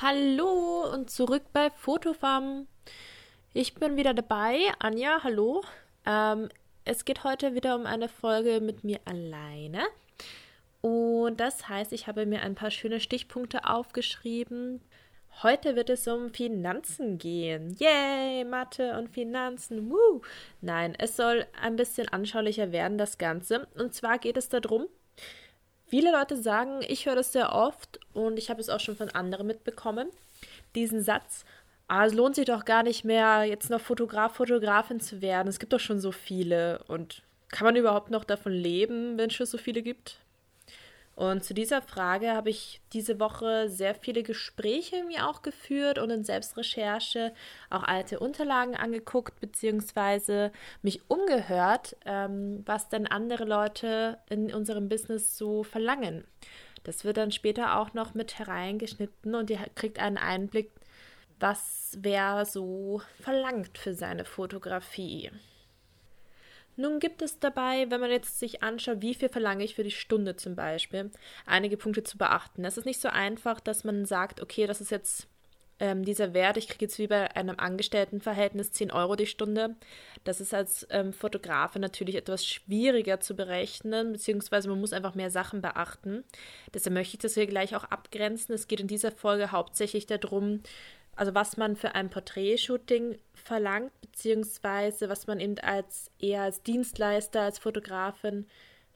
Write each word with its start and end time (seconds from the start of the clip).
Hallo 0.00 0.88
und 0.92 1.10
zurück 1.10 1.42
bei 1.52 1.70
Fotofarm. 1.70 2.68
Ich 3.52 3.74
bin 3.74 3.96
wieder 3.96 4.14
dabei. 4.14 4.60
Anja, 4.78 5.24
hallo. 5.24 5.64
Ähm, 6.06 6.50
es 6.84 7.04
geht 7.04 7.24
heute 7.24 7.56
wieder 7.56 7.74
um 7.74 7.84
eine 7.84 8.08
Folge 8.08 8.60
mit 8.60 8.84
mir 8.84 9.00
alleine. 9.06 9.80
Und 10.82 11.40
das 11.40 11.68
heißt, 11.68 11.92
ich 11.92 12.06
habe 12.06 12.26
mir 12.26 12.42
ein 12.42 12.54
paar 12.54 12.70
schöne 12.70 13.00
Stichpunkte 13.00 13.68
aufgeschrieben. 13.68 14.82
Heute 15.42 15.74
wird 15.74 15.90
es 15.90 16.06
um 16.06 16.30
Finanzen 16.30 17.18
gehen. 17.18 17.76
Yay, 17.80 18.44
Mathe 18.44 18.96
und 18.96 19.08
Finanzen. 19.08 19.90
Woo. 19.90 20.22
Nein, 20.60 20.94
es 20.96 21.16
soll 21.16 21.44
ein 21.60 21.74
bisschen 21.74 22.08
anschaulicher 22.08 22.70
werden, 22.70 22.98
das 22.98 23.18
Ganze. 23.18 23.66
Und 23.74 23.94
zwar 23.94 24.20
geht 24.20 24.36
es 24.36 24.48
darum, 24.48 24.86
Viele 25.88 26.12
Leute 26.12 26.36
sagen, 26.36 26.80
ich 26.86 27.06
höre 27.06 27.16
das 27.16 27.32
sehr 27.32 27.54
oft 27.54 27.98
und 28.12 28.38
ich 28.38 28.50
habe 28.50 28.60
es 28.60 28.68
auch 28.68 28.80
schon 28.80 28.96
von 28.96 29.08
anderen 29.08 29.46
mitbekommen, 29.46 30.10
diesen 30.74 31.02
Satz, 31.02 31.46
ah, 31.88 32.04
es 32.04 32.12
lohnt 32.12 32.34
sich 32.34 32.44
doch 32.44 32.66
gar 32.66 32.82
nicht 32.82 33.04
mehr, 33.04 33.44
jetzt 33.44 33.70
noch 33.70 33.80
Fotograf, 33.80 34.34
Fotografin 34.34 35.00
zu 35.00 35.22
werden. 35.22 35.48
Es 35.48 35.58
gibt 35.58 35.72
doch 35.72 35.80
schon 35.80 35.98
so 35.98 36.12
viele 36.12 36.84
und 36.88 37.22
kann 37.48 37.64
man 37.64 37.76
überhaupt 37.76 38.10
noch 38.10 38.24
davon 38.24 38.52
leben, 38.52 39.16
wenn 39.16 39.30
es 39.30 39.34
schon 39.34 39.46
so 39.46 39.56
viele 39.56 39.80
gibt? 39.80 40.18
Und 41.18 41.42
zu 41.42 41.52
dieser 41.52 41.82
Frage 41.82 42.30
habe 42.30 42.48
ich 42.48 42.80
diese 42.92 43.18
Woche 43.18 43.68
sehr 43.68 43.96
viele 43.96 44.22
Gespräche 44.22 45.02
mir 45.02 45.28
auch 45.28 45.42
geführt 45.42 45.98
und 45.98 46.10
in 46.10 46.22
Selbstrecherche 46.22 47.34
auch 47.70 47.82
alte 47.82 48.20
Unterlagen 48.20 48.76
angeguckt, 48.76 49.40
beziehungsweise 49.40 50.52
mich 50.80 51.00
umgehört, 51.10 51.96
ähm, 52.06 52.62
was 52.66 52.88
denn 52.88 53.08
andere 53.08 53.46
Leute 53.46 54.18
in 54.30 54.54
unserem 54.54 54.88
Business 54.88 55.36
so 55.36 55.64
verlangen. 55.64 56.22
Das 56.84 57.04
wird 57.04 57.16
dann 57.16 57.32
später 57.32 57.80
auch 57.80 57.94
noch 57.94 58.14
mit 58.14 58.38
hereingeschnitten 58.38 59.34
und 59.34 59.50
ihr 59.50 59.58
kriegt 59.74 59.98
einen 59.98 60.18
Einblick, 60.18 60.70
was 61.40 61.98
wer 61.98 62.44
so 62.44 63.02
verlangt 63.20 63.76
für 63.76 63.92
seine 63.92 64.24
Fotografie. 64.24 65.32
Nun 66.78 67.00
gibt 67.00 67.22
es 67.22 67.40
dabei, 67.40 67.90
wenn 67.90 68.00
man 68.00 68.10
jetzt 68.10 68.38
sich 68.38 68.62
anschaut, 68.62 69.02
wie 69.02 69.14
viel 69.14 69.28
verlange 69.28 69.64
ich 69.64 69.74
für 69.74 69.82
die 69.82 69.90
Stunde 69.90 70.36
zum 70.36 70.54
Beispiel, 70.54 71.10
einige 71.44 71.76
Punkte 71.76 72.04
zu 72.04 72.16
beachten. 72.16 72.64
Es 72.64 72.78
ist 72.78 72.84
nicht 72.84 73.00
so 73.00 73.08
einfach, 73.08 73.58
dass 73.58 73.82
man 73.82 74.04
sagt, 74.04 74.40
okay, 74.40 74.68
das 74.68 74.80
ist 74.80 74.92
jetzt 74.92 75.26
ähm, 75.80 76.04
dieser 76.04 76.34
Wert, 76.34 76.56
ich 76.56 76.68
kriege 76.68 76.84
jetzt 76.84 77.00
wie 77.00 77.08
bei 77.08 77.34
einem 77.34 77.58
Angestelltenverhältnis 77.58 78.70
10 78.70 78.92
Euro 78.92 79.16
die 79.16 79.26
Stunde. 79.26 79.74
Das 80.22 80.40
ist 80.40 80.54
als 80.54 80.86
ähm, 80.90 81.12
Fotografe 81.12 81.80
natürlich 81.80 82.14
etwas 82.14 82.46
schwieriger 82.46 83.18
zu 83.18 83.34
berechnen, 83.34 84.12
beziehungsweise 84.12 84.68
man 84.68 84.80
muss 84.80 84.92
einfach 84.92 85.16
mehr 85.16 85.30
Sachen 85.30 85.60
beachten. 85.60 86.22
Deshalb 86.74 86.94
möchte 86.94 87.16
ich 87.16 87.22
das 87.22 87.34
hier 87.34 87.48
gleich 87.48 87.74
auch 87.74 87.84
abgrenzen. 87.84 88.54
Es 88.54 88.68
geht 88.68 88.78
in 88.78 88.88
dieser 88.88 89.10
Folge 89.10 89.50
hauptsächlich 89.50 90.06
darum, 90.06 90.62
also 91.18 91.34
was 91.34 91.56
man 91.56 91.74
für 91.74 91.96
ein 91.96 92.10
Porträtshooting 92.10 93.18
verlangt, 93.34 93.90
beziehungsweise 94.00 95.08
was 95.08 95.26
man 95.26 95.40
eben 95.40 95.58
als 95.58 96.12
eher 96.20 96.42
als 96.42 96.62
Dienstleister, 96.62 97.42
als 97.42 97.58
Fotografin 97.58 98.46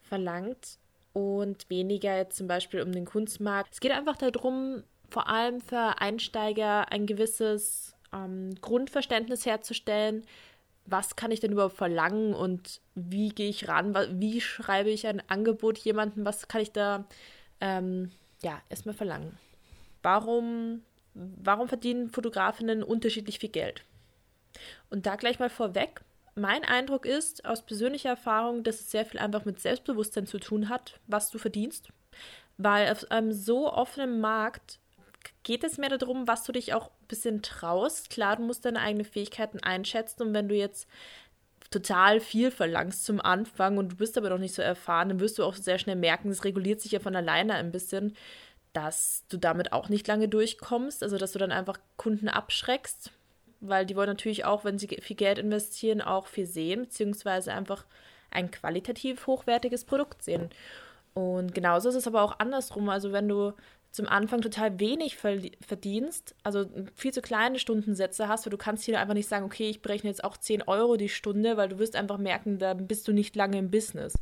verlangt 0.02 0.78
und 1.12 1.68
weniger 1.68 2.16
jetzt 2.16 2.36
zum 2.36 2.46
Beispiel 2.46 2.80
um 2.80 2.92
den 2.92 3.06
Kunstmarkt. 3.06 3.74
Es 3.74 3.80
geht 3.80 3.90
einfach 3.90 4.16
darum, 4.16 4.84
vor 5.10 5.28
allem 5.28 5.60
für 5.60 6.00
Einsteiger 6.00 6.92
ein 6.92 7.06
gewisses 7.06 7.96
ähm, 8.12 8.54
Grundverständnis 8.60 9.44
herzustellen. 9.44 10.22
Was 10.86 11.16
kann 11.16 11.32
ich 11.32 11.40
denn 11.40 11.52
überhaupt 11.52 11.76
verlangen 11.76 12.34
und 12.34 12.80
wie 12.94 13.30
gehe 13.30 13.48
ich 13.48 13.66
ran? 13.66 13.96
Wie 14.20 14.40
schreibe 14.40 14.90
ich 14.90 15.08
ein 15.08 15.28
Angebot 15.28 15.78
jemandem? 15.78 16.24
Was 16.24 16.46
kann 16.46 16.60
ich 16.60 16.70
da 16.70 17.04
ähm, 17.60 18.12
ja 18.44 18.62
erstmal 18.68 18.94
verlangen? 18.94 19.36
Warum 20.02 20.82
warum 21.14 21.68
verdienen 21.68 22.10
Fotografinnen 22.10 22.82
unterschiedlich 22.82 23.38
viel 23.38 23.50
Geld? 23.50 23.84
Und 24.90 25.06
da 25.06 25.16
gleich 25.16 25.38
mal 25.38 25.50
vorweg, 25.50 26.02
mein 26.34 26.64
Eindruck 26.64 27.04
ist 27.04 27.44
aus 27.44 27.64
persönlicher 27.64 28.10
Erfahrung, 28.10 28.62
dass 28.62 28.80
es 28.80 28.90
sehr 28.90 29.04
viel 29.04 29.20
einfach 29.20 29.44
mit 29.44 29.60
Selbstbewusstsein 29.60 30.26
zu 30.26 30.38
tun 30.38 30.68
hat, 30.68 30.98
was 31.06 31.30
du 31.30 31.38
verdienst. 31.38 31.88
Weil 32.56 32.90
auf 32.90 33.10
einem 33.10 33.32
so 33.32 33.70
offenen 33.72 34.20
Markt 34.20 34.78
geht 35.42 35.64
es 35.64 35.78
mehr 35.78 35.96
darum, 35.96 36.26
was 36.26 36.44
du 36.44 36.52
dich 36.52 36.74
auch 36.74 36.86
ein 36.86 37.06
bisschen 37.08 37.42
traust. 37.42 38.10
Klar, 38.10 38.36
du 38.36 38.42
musst 38.42 38.64
deine 38.64 38.80
eigenen 38.80 39.04
Fähigkeiten 39.04 39.60
einschätzen 39.60 40.22
und 40.22 40.34
wenn 40.34 40.48
du 40.48 40.54
jetzt 40.54 40.88
total 41.70 42.20
viel 42.20 42.50
verlangst 42.50 43.04
zum 43.04 43.20
Anfang 43.20 43.78
und 43.78 43.92
du 43.92 43.96
bist 43.96 44.18
aber 44.18 44.30
noch 44.30 44.38
nicht 44.38 44.54
so 44.54 44.62
erfahren, 44.62 45.08
dann 45.08 45.20
wirst 45.20 45.38
du 45.38 45.44
auch 45.44 45.54
sehr 45.54 45.78
schnell 45.78 45.96
merken, 45.96 46.30
es 46.30 46.44
reguliert 46.44 46.80
sich 46.80 46.92
ja 46.92 47.00
von 47.00 47.16
alleine 47.16 47.54
ein 47.54 47.72
bisschen, 47.72 48.14
dass 48.72 49.24
du 49.28 49.36
damit 49.36 49.72
auch 49.72 49.88
nicht 49.88 50.06
lange 50.08 50.28
durchkommst, 50.28 51.02
also 51.02 51.18
dass 51.18 51.32
du 51.32 51.38
dann 51.38 51.52
einfach 51.52 51.78
Kunden 51.96 52.28
abschreckst, 52.28 53.10
weil 53.60 53.86
die 53.86 53.96
wollen 53.96 54.08
natürlich 54.08 54.44
auch, 54.44 54.64
wenn 54.64 54.78
sie 54.78 54.88
viel 54.88 55.16
Geld 55.16 55.38
investieren, 55.38 56.00
auch 56.00 56.26
viel 56.26 56.46
sehen, 56.46 56.82
beziehungsweise 56.82 57.52
einfach 57.52 57.84
ein 58.30 58.50
qualitativ 58.50 59.26
hochwertiges 59.26 59.84
Produkt 59.84 60.22
sehen. 60.22 60.50
Und 61.14 61.54
genauso 61.54 61.90
ist 61.90 61.94
es 61.94 62.06
aber 62.06 62.22
auch 62.22 62.38
andersrum. 62.38 62.88
Also 62.88 63.12
wenn 63.12 63.28
du 63.28 63.52
zum 63.90 64.08
Anfang 64.08 64.40
total 64.40 64.80
wenig 64.80 65.18
verdienst, 65.18 66.34
also 66.42 66.64
viel 66.94 67.12
zu 67.12 67.20
kleine 67.20 67.58
Stundensätze 67.58 68.26
hast, 68.26 68.46
weil 68.46 68.50
du 68.50 68.56
kannst 68.56 68.84
hier 68.84 68.98
einfach 68.98 69.12
nicht 69.12 69.28
sagen, 69.28 69.44
okay, 69.44 69.68
ich 69.68 69.82
berechne 69.82 70.08
jetzt 70.08 70.24
auch 70.24 70.38
10 70.38 70.62
Euro 70.62 70.96
die 70.96 71.10
Stunde, 71.10 71.58
weil 71.58 71.68
du 71.68 71.78
wirst 71.78 71.94
einfach 71.94 72.16
merken, 72.16 72.58
da 72.58 72.72
bist 72.72 73.06
du 73.06 73.12
nicht 73.12 73.36
lange 73.36 73.58
im 73.58 73.70
Business. 73.70 74.14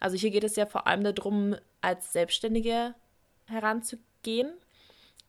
Also 0.00 0.16
hier 0.16 0.30
geht 0.32 0.42
es 0.42 0.56
ja 0.56 0.66
vor 0.66 0.88
allem 0.88 1.04
darum, 1.04 1.54
als 1.80 2.12
Selbstständige 2.12 2.96
heranzugehen. 3.46 4.52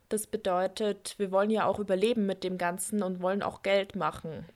Das 0.08 0.26
bedeutet, 0.26 1.14
wir 1.18 1.30
wollen 1.32 1.50
ja 1.50 1.66
auch 1.66 1.78
überleben 1.78 2.26
mit 2.26 2.44
dem 2.44 2.58
Ganzen 2.58 3.02
und 3.02 3.20
wollen 3.20 3.42
auch 3.42 3.62
Geld 3.62 3.96
machen. 3.96 4.46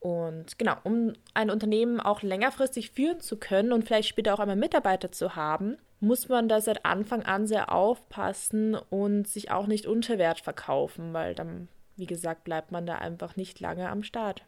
Und 0.00 0.58
genau, 0.58 0.74
um 0.84 1.14
ein 1.34 1.50
Unternehmen 1.50 2.00
auch 2.00 2.22
längerfristig 2.22 2.90
führen 2.90 3.20
zu 3.20 3.36
können 3.36 3.72
und 3.72 3.84
vielleicht 3.84 4.08
später 4.08 4.34
auch 4.34 4.38
einmal 4.38 4.56
Mitarbeiter 4.56 5.10
zu 5.10 5.34
haben, 5.34 5.76
muss 6.00 6.28
man 6.28 6.48
da 6.48 6.60
seit 6.60 6.84
Anfang 6.84 7.24
an 7.24 7.46
sehr 7.46 7.72
aufpassen 7.72 8.76
und 8.76 9.26
sich 9.26 9.50
auch 9.50 9.66
nicht 9.66 9.86
unter 9.86 10.18
Wert 10.18 10.40
verkaufen, 10.40 11.12
weil 11.12 11.34
dann, 11.34 11.68
wie 11.96 12.06
gesagt, 12.06 12.44
bleibt 12.44 12.70
man 12.70 12.86
da 12.86 12.96
einfach 12.96 13.36
nicht 13.36 13.58
lange 13.58 13.88
am 13.88 14.04
Start. 14.04 14.44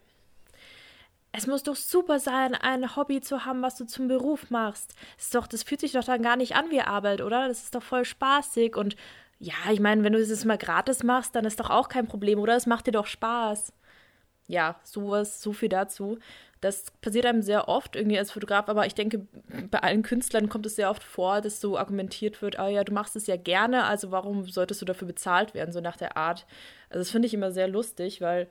Es 1.33 1.47
muss 1.47 1.63
doch 1.63 1.77
super 1.77 2.19
sein, 2.19 2.55
ein 2.55 2.97
Hobby 2.97 3.21
zu 3.21 3.45
haben, 3.45 3.63
was 3.63 3.77
du 3.77 3.85
zum 3.87 4.09
Beruf 4.09 4.51
machst. 4.51 4.95
Das, 5.17 5.27
ist 5.27 5.35
doch, 5.35 5.47
das 5.47 5.63
fühlt 5.63 5.81
sich 5.81 5.93
doch 5.93 6.05
dann 6.05 6.23
gar 6.23 6.37
nicht 6.37 6.57
an 6.57 6.71
wie 6.71 6.81
Arbeit, 6.81 7.21
oder? 7.21 7.47
Das 7.47 7.63
ist 7.63 7.75
doch 7.75 7.83
voll 7.83 8.05
spaßig. 8.05 8.77
Und 8.77 8.97
ja, 9.39 9.55
ich 9.73 9.81
meine, 9.81 10.03
wenn 10.03 10.13
du 10.13 10.19
es 10.19 10.45
mal 10.45 10.59
gratis 10.59 11.03
machst, 11.05 11.35
dann 11.37 11.45
ist 11.45 11.61
doch 11.61 11.71
auch 11.71 11.89
kein 11.89 12.09
Problem, 12.09 12.41
oder? 12.41 12.57
Es 12.57 12.67
macht 12.67 12.87
dir 12.87 12.93
doch 12.93 13.07
Spaß. 13.07 13.73
Ja, 14.49 14.81
sowas, 14.83 15.41
so 15.41 15.53
viel 15.53 15.69
dazu. 15.69 16.19
Das 16.61 16.91
passiert 17.01 17.25
einem 17.25 17.41
sehr 17.41 17.69
oft 17.69 17.95
irgendwie 17.95 18.19
als 18.19 18.33
Fotograf, 18.33 18.69
aber 18.69 18.85
ich 18.85 18.95
denke, 18.95 19.27
bei 19.71 19.79
allen 19.79 20.03
Künstlern 20.03 20.49
kommt 20.49 20.67
es 20.67 20.77
sehr 20.77 20.91
oft 20.91 21.03
vor, 21.05 21.41
dass 21.41 21.61
so 21.61 21.79
argumentiert 21.79 22.43
wird, 22.43 22.59
ah 22.59 22.69
ja, 22.69 22.85
du 22.85 22.93
machst 22.93 23.17
es 23.17 23.29
ja 23.29 23.37
gerne, 23.37 23.85
also 23.85 24.11
warum 24.11 24.47
solltest 24.47 24.83
du 24.83 24.85
dafür 24.85 25.07
bezahlt 25.07 25.55
werden, 25.55 25.73
so 25.73 25.81
nach 25.81 25.97
der 25.97 26.17
Art. 26.17 26.47
Also 26.91 26.99
das 27.01 27.11
finde 27.11 27.27
ich 27.27 27.35
immer 27.35 27.53
sehr 27.53 27.69
lustig, 27.69 28.21
weil 28.21 28.49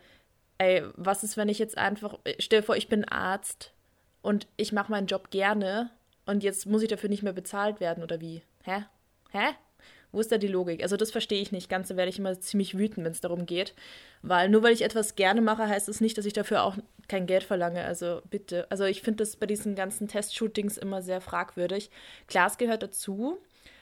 ey, 0.59 0.83
was 0.95 1.23
ist, 1.23 1.37
wenn 1.37 1.49
ich 1.49 1.57
jetzt 1.57 1.77
einfach, 1.77 2.19
stell 2.37 2.61
dir 2.61 2.65
vor, 2.65 2.77
ich 2.77 2.89
bin 2.89 3.05
Arzt 3.05 3.73
und 4.21 4.47
ich 4.57 4.71
mache 4.71 4.91
meinen 4.91 5.07
Job 5.07 5.31
gerne 5.31 5.89
und 6.25 6.43
jetzt 6.43 6.67
muss 6.67 6.83
ich 6.83 6.89
dafür 6.89 7.09
nicht 7.09 7.23
mehr 7.23 7.33
bezahlt 7.33 7.79
werden 7.79 8.03
oder 8.03 8.21
wie? 8.21 8.43
Hä? 8.63 8.83
Hä? 9.31 9.55
Wo 10.11 10.19
ist 10.19 10.31
da 10.31 10.37
die 10.37 10.47
Logik? 10.47 10.81
Also 10.81 10.97
das 10.97 11.11
verstehe 11.11 11.41
ich 11.41 11.51
nicht. 11.51 11.69
Ganz 11.69 11.89
werde 11.89 12.09
ich 12.09 12.17
immer 12.17 12.39
ziemlich 12.39 12.77
wütend, 12.77 13.05
wenn 13.05 13.11
es 13.11 13.21
darum 13.21 13.45
geht. 13.45 13.75
Weil 14.23 14.49
nur 14.49 14.63
weil 14.63 14.73
ich 14.73 14.81
etwas 14.81 15.15
gerne 15.15 15.39
mache, 15.39 15.67
heißt 15.67 15.87
es 15.87 15.97
das 15.97 16.01
nicht, 16.01 16.17
dass 16.17 16.25
ich 16.25 16.33
dafür 16.33 16.63
auch 16.63 16.75
kein 17.07 17.27
Geld 17.27 17.43
verlange. 17.43 17.85
Also 17.85 18.21
bitte. 18.29 18.65
Also 18.71 18.85
ich 18.85 19.01
finde 19.01 19.23
das 19.23 19.35
bei 19.35 19.45
diesen 19.45 19.75
ganzen 19.75 20.07
Testshootings 20.07 20.77
immer 20.77 21.03
sehr 21.03 21.21
fragwürdig. 21.21 21.91
Klar, 22.27 22.47
es 22.47 22.57
gehört 22.57 22.81
dazu 22.81 23.37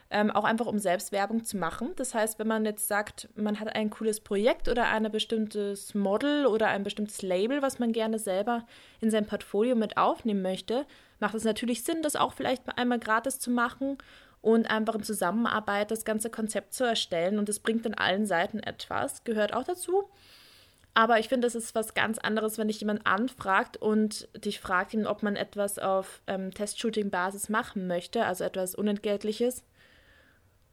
ähm, 0.10 0.32
auch 0.32 0.46
einfach 0.46 0.68
um 0.68 0.80
Selbstwerbung 0.80 1.44
zu 1.44 1.58
machen. 1.58 1.92
Das 1.98 2.14
heißt, 2.14 2.40
wenn 2.40 2.48
man 2.48 2.66
jetzt 2.66 2.88
sagt, 2.88 3.28
man 3.36 3.60
hat 3.60 3.76
ein 3.76 3.90
cooles 3.90 4.22
Projekt 4.22 4.68
oder 4.70 4.88
ein 4.88 5.12
bestimmtes 5.12 5.94
Model 5.96 6.46
oder 6.46 6.68
ein 6.68 6.84
bestimmtes 6.84 7.22
Label, 7.22 7.62
was 7.62 7.80
man 7.80 7.92
gerne 7.92 8.20
selber 8.20 8.66
in 9.02 9.12
sein 9.12 9.26
Portfolio 9.26 9.76
mit 9.76 9.98
aufnehmen 9.98 10.42
möchte, 10.42 10.86
macht 11.20 11.36
es 11.36 11.44
natürlich 11.44 11.84
Sinn, 11.84 12.02
das 12.02 12.16
auch 12.16 12.34
vielleicht 12.34 12.64
einmal 12.78 13.00
gratis 13.00 13.40
zu 13.40 13.52
machen 13.52 13.98
und 14.42 14.70
einfach 14.70 14.96
in 14.96 15.04
Zusammenarbeit 15.04 15.92
das 15.92 16.06
ganze 16.06 16.30
Konzept 16.30 16.74
zu 16.74 16.86
erstellen. 16.86 17.38
Und 17.38 17.50
das 17.50 17.60
bringt 17.60 17.86
in 17.86 17.96
allen 17.96 18.26
Seiten 18.26 18.60
etwas, 18.60 19.24
gehört 19.26 19.54
auch 19.54 19.64
dazu. 19.64 20.10
Aber 20.94 21.20
ich 21.20 21.28
finde, 21.28 21.46
es 21.48 21.54
ist 21.54 21.76
was 21.76 21.94
ganz 21.94 22.18
anderes, 22.18 22.58
wenn 22.58 22.70
dich 22.70 22.80
jemand 22.80 23.06
anfragt 23.06 23.78
und 23.78 24.30
dich 24.36 24.60
fragt, 24.60 24.96
ob 25.06 25.22
man 25.22 25.36
etwas 25.36 25.78
auf 25.78 26.22
ähm, 26.26 26.52
Testshooting-Basis 26.52 27.50
machen 27.50 27.88
möchte, 27.88 28.26
also 28.26 28.44
etwas 28.44 28.74
Unentgeltliches 28.74 29.64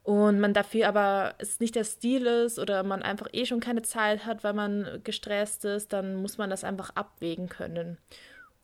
und 0.05 0.39
man 0.39 0.53
dafür 0.53 0.87
aber 0.87 1.33
es 1.39 1.59
nicht 1.59 1.73
der 1.73 1.83
Stil 1.83 2.27
ist 2.27 2.59
oder 2.59 2.83
man 2.83 3.01
einfach 3.01 3.27
eh 3.33 3.47
schon 3.47 3.59
keine 3.59 3.81
Zeit 3.81 4.23
hat, 4.27 4.43
weil 4.43 4.53
man 4.53 5.01
gestresst 5.03 5.65
ist, 5.65 5.93
dann 5.93 6.17
muss 6.17 6.37
man 6.37 6.51
das 6.51 6.63
einfach 6.63 6.91
abwägen 6.91 7.49
können. 7.49 7.97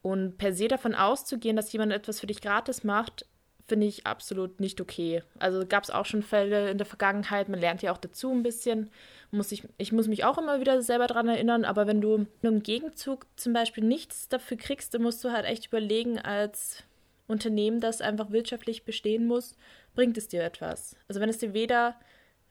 Und 0.04 0.38
per 0.38 0.54
se 0.54 0.68
davon 0.68 0.94
auszugehen, 0.94 1.56
dass 1.56 1.74
jemand 1.74 1.94
etwas 1.94 2.20
für 2.20 2.28
dich 2.28 2.42
gratis 2.42 2.84
macht, 2.84 3.26
finde 3.68 3.88
ich 3.88 4.06
absolut 4.06 4.60
nicht 4.60 4.80
okay. 4.82 5.24
Also 5.40 5.66
gab 5.66 5.84
es 5.84 5.90
auch 5.90 6.06
schon 6.06 6.22
Fälle 6.22 6.70
in 6.70 6.78
der 6.78 6.86
Vergangenheit, 6.86 7.50
man 7.50 7.60
lernt 7.60 7.82
ja 7.82 7.92
auch 7.92 7.98
dazu 7.98 8.32
ein 8.32 8.44
bisschen. 8.44 8.92
Muss 9.32 9.52
ich, 9.52 9.68
ich 9.80 9.92
muss 9.92 10.08
mich 10.08 10.24
auch 10.26 10.38
immer 10.38 10.60
wieder 10.60 10.84
selber 10.84 11.08
daran 11.08 11.28
erinnern, 11.28 11.66
aber 11.66 11.88
wenn 11.88 12.02
du 12.02 12.28
im 12.44 12.62
Gegenzug 12.62 13.26
zum 13.36 13.54
Beispiel 13.54 13.84
nichts 13.84 14.30
dafür 14.30 14.58
kriegst, 14.58 14.94
dann 14.94 15.02
musst 15.02 15.24
du 15.24 15.32
halt 15.32 15.46
echt 15.46 15.66
überlegen, 15.66 16.20
als 16.20 16.84
Unternehmen, 17.28 17.80
das 17.80 18.02
einfach 18.02 18.32
wirtschaftlich 18.32 18.84
bestehen 18.84 19.28
muss, 19.28 19.56
bringt 19.96 20.18
es 20.18 20.28
dir 20.28 20.44
etwas. 20.44 20.96
Also 21.08 21.22
wenn 21.22 21.30
es 21.30 21.38
dir 21.38 21.54
weder 21.54 21.96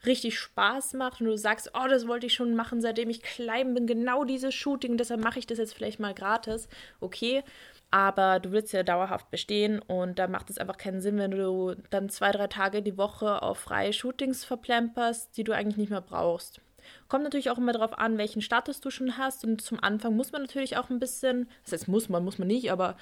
richtig 0.07 0.39
Spaß 0.39 0.95
macht 0.95 1.21
und 1.21 1.27
du 1.27 1.37
sagst, 1.37 1.73
oh, 1.75 1.87
das 1.89 2.09
wollte 2.09 2.27
ich 2.27 2.33
schon 2.33 2.55
machen, 2.55 2.81
seitdem 2.81 3.11
ich 3.11 3.23
klein 3.23 3.75
bin, 3.75 3.87
genau 3.87 4.25
dieses 4.25 4.55
Shooting, 4.55 4.97
deshalb 4.97 5.21
mache 5.21 5.39
ich 5.39 5.47
das 5.47 5.59
jetzt 5.59 5.75
vielleicht 5.75 6.01
mal 6.01 6.15
gratis, 6.15 6.69
okay 7.01 7.43
aber 7.91 8.39
du 8.39 8.53
willst 8.53 8.73
ja 8.73 8.83
dauerhaft 8.83 9.31
bestehen 9.31 9.81
und 9.81 10.19
da 10.19 10.29
macht 10.29 10.51
es 10.51 10.59
einfach 10.59 10.77
keinen 10.77 11.01
Sinn, 11.01 11.19
wenn 11.19 11.33
du 11.33 11.75
dann 11.91 12.09
zwei, 12.09 12.31
drei 12.31 12.47
Tage 12.47 12.83
die 12.83 12.97
Woche 12.97 13.43
auf 13.43 13.59
freie 13.59 13.93
Shootings 13.93 14.45
verplemperst, 14.45 15.37
die 15.37 15.45
du 15.45 15.53
eigentlich 15.53 15.77
nicht 15.77 15.91
mehr 15.91 16.01
brauchst. 16.01 16.61
Kommt 17.09 17.25
natürlich 17.25 17.51
auch 17.51 17.59
immer 17.59 17.73
darauf 17.73 17.99
an, 17.99 18.17
welchen 18.17 18.43
Status 18.43 18.81
du 18.81 18.91
schon 18.91 19.19
hast 19.19 19.45
und 19.45 19.61
zum 19.61 19.83
Anfang 19.83 20.17
muss 20.17 20.33
man 20.33 20.43
natürlich 20.43 20.77
auch 20.77 20.89
ein 20.89 21.01
bisschen, 21.01 21.49
das 21.65 21.73
heißt 21.73 21.89
muss 21.89 22.09
man, 22.09 22.25
muss 22.25 22.39
man 22.39 22.49
nicht, 22.49 22.71
aber 22.73 22.97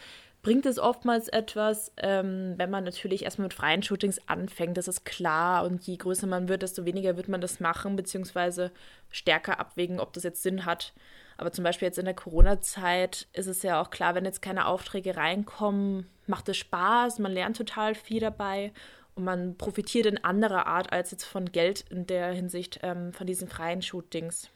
bringt 0.49 0.65
es 0.65 0.79
oftmals 0.79 1.29
etwas, 1.29 1.93
ähm, 1.99 2.55
wenn 2.57 2.71
man 2.71 2.83
natürlich 2.83 3.25
erstmal 3.25 3.49
mit 3.49 3.53
freien 3.53 3.83
Shootings 3.83 4.19
anfängt, 4.29 4.79
das 4.79 4.89
ist 4.89 5.05
klar 5.05 5.67
und 5.67 5.87
je 5.87 5.99
größer 5.99 6.27
man 6.27 6.49
wird, 6.49 6.63
desto 6.63 6.87
weniger 6.87 7.19
wird 7.19 7.29
man 7.29 7.43
das 7.43 7.61
machen, 7.61 7.97
beziehungsweise 7.97 8.73
stärker 9.11 9.61
abwägen, 9.61 10.01
ob 10.01 10.15
das 10.15 10.23
jetzt 10.23 10.43
Sinn 10.43 10.65
hat. 10.65 10.95
Aber 11.37 11.53
zum 11.53 11.65
Beispiel 11.65 11.85
jetzt 11.85 11.99
in 11.99 12.07
der 12.07 12.15
Corona-Zeit 12.15 13.27
ist 13.35 13.47
es 13.47 13.63
ja 13.63 13.79
auch 13.79 13.91
klar, 13.91 14.15
wenn 14.15 14.25
jetzt 14.25 14.41
keine 14.41 14.69
Aufträge 14.69 15.19
reinkommen, 15.19 16.07
macht 16.27 16.49
es 16.49 16.57
Spaß, 16.57 17.19
man 17.19 17.33
lernt 17.33 17.59
total 17.59 17.95
viel 17.95 18.21
dabei 18.21 18.73
und 19.17 19.25
man 19.25 19.55
profitiert 19.59 20.07
in 20.07 20.25
anderer 20.25 20.67
Art 20.67 20.95
als 20.95 21.11
jetzt 21.11 21.25
von 21.25 21.53
Geld 21.53 21.85
in 21.91 22.07
der 22.07 22.33
Hinsicht 22.33 22.81
ähm, 22.83 23.13
von 23.13 23.27
diesen 23.27 23.49
freien 23.49 23.83
Shootings. 23.83 24.49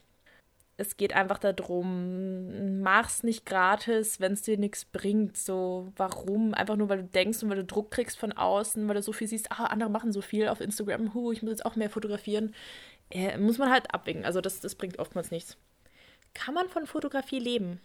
Es 0.83 0.97
geht 0.97 1.15
einfach 1.15 1.39
darum, 1.39 2.81
mach's 2.81 3.23
nicht 3.23 3.47
gratis, 3.47 4.21
wenn 4.21 4.33
es 4.33 4.43
dir 4.43 4.59
nichts 4.59 4.85
bringt. 4.85 5.37
So, 5.37 5.93
warum? 5.97 6.55
Einfach 6.55 6.77
nur, 6.77 6.89
weil 6.89 6.99
du 6.99 7.09
denkst 7.09 7.43
und 7.43 7.51
weil 7.51 7.57
du 7.57 7.65
Druck 7.65 7.93
kriegst 7.93 8.19
von 8.19 8.33
außen, 8.33 8.87
weil 8.89 8.97
du 8.97 9.03
so 9.03 9.13
viel 9.13 9.29
siehst, 9.29 9.53
ah, 9.53 9.67
andere 9.67 9.91
machen 9.91 10.13
so 10.13 10.21
viel 10.21 10.49
auf 10.49 10.61
Instagram, 10.61 11.15
hu, 11.15 11.31
ich 11.31 11.43
muss 11.43 11.53
jetzt 11.53 11.65
auch 11.65 11.77
mehr 11.77 11.89
fotografieren. 11.89 12.53
Äh, 13.11 13.39
muss 13.39 13.59
man 13.59 13.71
halt 13.71 13.95
abwägen. 13.95 14.25
Also 14.25 14.41
das, 14.41 14.61
das 14.61 14.75
bringt 14.75 14.99
oftmals 14.99 15.31
nichts. 15.31 15.57
Kann 16.35 16.55
man 16.55 16.69
von 16.69 16.87
Fotografie 16.87 17.39
leben? 17.39 17.81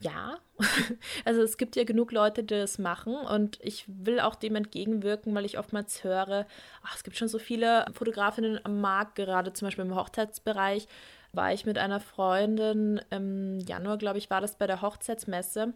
Ja, 0.00 0.38
also 1.24 1.42
es 1.42 1.56
gibt 1.56 1.74
ja 1.74 1.84
genug 1.84 2.12
Leute, 2.12 2.44
die 2.44 2.54
das 2.54 2.78
machen 2.78 3.14
und 3.14 3.58
ich 3.62 3.84
will 3.88 4.20
auch 4.20 4.36
dem 4.36 4.54
entgegenwirken, 4.54 5.34
weil 5.34 5.44
ich 5.44 5.58
oftmals 5.58 6.04
höre, 6.04 6.46
ach, 6.82 6.94
es 6.94 7.02
gibt 7.02 7.16
schon 7.16 7.26
so 7.26 7.38
viele 7.38 7.84
Fotografinnen 7.94 8.60
am 8.64 8.80
Markt, 8.80 9.16
gerade 9.16 9.52
zum 9.52 9.66
Beispiel 9.66 9.84
im 9.84 9.96
Hochzeitsbereich. 9.96 10.86
War 11.32 11.52
ich 11.52 11.66
mit 11.66 11.78
einer 11.78 12.00
Freundin 12.00 13.00
im 13.10 13.58
Januar, 13.60 13.98
glaube 13.98 14.18
ich, 14.18 14.30
war 14.30 14.40
das 14.40 14.56
bei 14.56 14.66
der 14.66 14.82
Hochzeitsmesse 14.82 15.74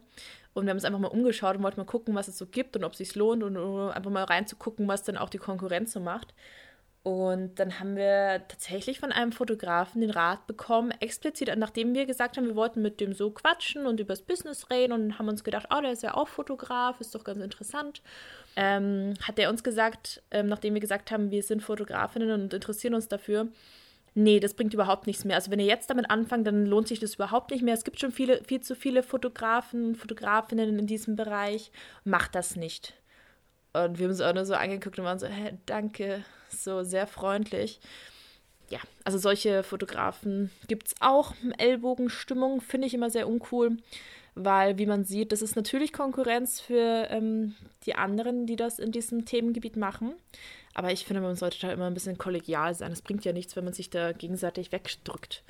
und 0.53 0.65
wir 0.65 0.71
haben 0.71 0.77
uns 0.77 0.85
einfach 0.85 0.99
mal 0.99 1.07
umgeschaut 1.07 1.55
und 1.55 1.63
wollten 1.63 1.79
mal 1.79 1.85
gucken, 1.85 2.15
was 2.15 2.27
es 2.27 2.37
so 2.37 2.45
gibt 2.45 2.75
und 2.75 2.83
ob 2.83 2.93
es 2.93 2.97
sich 2.99 3.15
lohnt 3.15 3.43
und 3.43 3.57
einfach 3.57 4.11
mal 4.11 4.23
reinzugucken, 4.23 4.87
was 4.87 5.03
dann 5.03 5.17
auch 5.17 5.29
die 5.29 5.37
Konkurrenz 5.37 5.93
so 5.93 5.99
macht. 5.99 6.33
Und 7.03 7.59
dann 7.59 7.81
haben 7.81 7.97
wir 7.97 8.43
tatsächlich 8.47 8.97
von 9.01 9.11
einem 9.11 9.33
Fotografen 9.33 9.99
den 9.99 10.09
Rat 10.09 10.47
bekommen, 10.47 10.91
explizit, 11.01 11.53
nachdem 11.57 11.93
wir 11.93 12.05
gesagt 12.05 12.37
haben, 12.37 12.47
wir 12.47 12.55
wollten 12.55 12.81
mit 12.81 13.01
dem 13.01 13.13
so 13.13 13.29
quatschen 13.29 13.85
und 13.85 13.99
übers 13.99 14.21
Business 14.21 14.69
reden 14.69 14.93
und 14.93 15.19
haben 15.19 15.27
uns 15.27 15.43
gedacht, 15.43 15.67
oh, 15.69 15.81
der 15.81 15.91
ist 15.91 16.03
ja 16.03 16.13
auch 16.13 16.29
Fotograf, 16.29 17.01
ist 17.01 17.13
doch 17.13 17.25
ganz 17.25 17.39
interessant. 17.39 18.01
Ähm, 18.55 19.15
hat 19.21 19.37
er 19.37 19.49
uns 19.49 19.65
gesagt, 19.65 20.23
ähm, 20.31 20.47
nachdem 20.47 20.75
wir 20.75 20.81
gesagt 20.81 21.11
haben, 21.11 21.29
wir 21.29 21.43
sind 21.43 21.61
Fotografinnen 21.61 22.31
und 22.31 22.53
interessieren 22.53 22.93
uns 22.93 23.09
dafür, 23.09 23.49
nee, 24.15 24.39
das 24.39 24.53
bringt 24.53 24.73
überhaupt 24.73 25.07
nichts 25.07 25.25
mehr. 25.25 25.35
Also 25.35 25.51
wenn 25.51 25.59
ihr 25.59 25.65
jetzt 25.65 25.89
damit 25.89 26.09
anfangt, 26.09 26.47
dann 26.47 26.65
lohnt 26.65 26.87
sich 26.87 26.99
das 26.99 27.15
überhaupt 27.15 27.51
nicht 27.51 27.63
mehr. 27.63 27.73
Es 27.73 27.83
gibt 27.83 27.99
schon 27.99 28.11
viele, 28.11 28.43
viel 28.43 28.61
zu 28.61 28.75
viele 28.75 29.03
Fotografen, 29.03 29.95
Fotografinnen 29.95 30.79
in 30.79 30.87
diesem 30.87 31.15
Bereich. 31.15 31.71
Macht 32.03 32.35
das 32.35 32.55
nicht. 32.55 32.93
Und 33.73 33.97
wir 33.97 34.05
haben 34.05 34.11
uns 34.11 34.21
auch 34.21 34.33
nur 34.33 34.45
so 34.45 34.53
angeguckt 34.53 34.99
und 34.99 35.05
waren 35.05 35.19
so, 35.19 35.27
hä, 35.27 35.57
danke, 35.65 36.23
so 36.49 36.83
sehr 36.83 37.07
freundlich. 37.07 37.79
Ja, 38.69 38.79
also 39.03 39.17
solche 39.17 39.63
Fotografen 39.63 40.51
gibt 40.67 40.87
es 40.87 40.95
auch. 40.99 41.33
Ellbogenstimmung 41.57 42.61
finde 42.61 42.87
ich 42.87 42.93
immer 42.93 43.09
sehr 43.09 43.27
uncool, 43.27 43.77
weil, 44.35 44.77
wie 44.77 44.85
man 44.85 45.05
sieht, 45.05 45.31
das 45.31 45.41
ist 45.41 45.55
natürlich 45.55 45.91
Konkurrenz 45.91 46.59
für 46.59 47.07
ähm, 47.09 47.55
die 47.85 47.95
anderen, 47.95 48.45
die 48.45 48.55
das 48.55 48.79
in 48.79 48.91
diesem 48.91 49.25
Themengebiet 49.25 49.75
machen. 49.75 50.13
Aber 50.73 50.91
ich 50.91 51.05
finde, 51.05 51.21
man 51.21 51.35
sollte 51.35 51.59
da 51.61 51.71
immer 51.71 51.87
ein 51.87 51.93
bisschen 51.93 52.17
kollegial 52.17 52.73
sein. 52.73 52.91
Es 52.91 53.01
bringt 53.01 53.25
ja 53.25 53.33
nichts, 53.33 53.55
wenn 53.55 53.63
man 53.63 53.73
sich 53.73 53.89
da 53.89 54.11
gegenseitig 54.11 54.71
wegdrückt. 54.71 55.43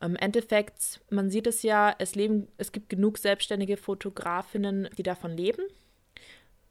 Im 0.00 0.16
Endeffekt, 0.16 1.00
man 1.10 1.30
sieht 1.30 1.46
es 1.46 1.62
ja, 1.62 1.94
es, 1.98 2.14
leben, 2.14 2.48
es 2.58 2.72
gibt 2.72 2.88
genug 2.88 3.18
selbstständige 3.18 3.76
Fotografinnen, 3.76 4.88
die 4.96 5.02
davon 5.02 5.32
leben 5.32 5.62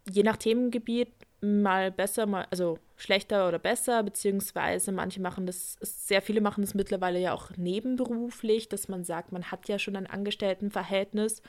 je 0.09 0.23
nach 0.23 0.37
Themengebiet 0.37 1.09
mal 1.41 1.91
besser, 1.91 2.25
mal, 2.25 2.47
also 2.49 2.79
schlechter 2.95 3.47
oder 3.47 3.59
besser, 3.59 4.03
beziehungsweise 4.03 4.91
manche 4.91 5.21
machen 5.21 5.45
das, 5.45 5.77
sehr 5.81 6.21
viele 6.21 6.41
machen 6.41 6.61
das 6.61 6.73
mittlerweile 6.73 7.19
ja 7.19 7.33
auch 7.33 7.51
nebenberuflich, 7.57 8.69
dass 8.69 8.87
man 8.87 9.03
sagt, 9.03 9.31
man 9.31 9.51
hat 9.51 9.67
ja 9.67 9.77
schon 9.77 9.95
ein 9.95 10.07
Angestelltenverhältnis, 10.07 11.41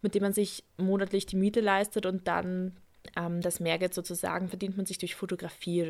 mit 0.00 0.14
dem 0.14 0.22
man 0.22 0.32
sich 0.32 0.64
monatlich 0.76 1.26
die 1.26 1.36
Miete 1.36 1.60
leistet 1.60 2.06
und 2.06 2.28
dann 2.28 2.76
das 3.14 3.60
Mehrgeld 3.60 3.94
sozusagen 3.94 4.48
verdient 4.48 4.76
man 4.76 4.86
sich 4.86 4.96
durch 4.96 5.14
Fotografie 5.14 5.82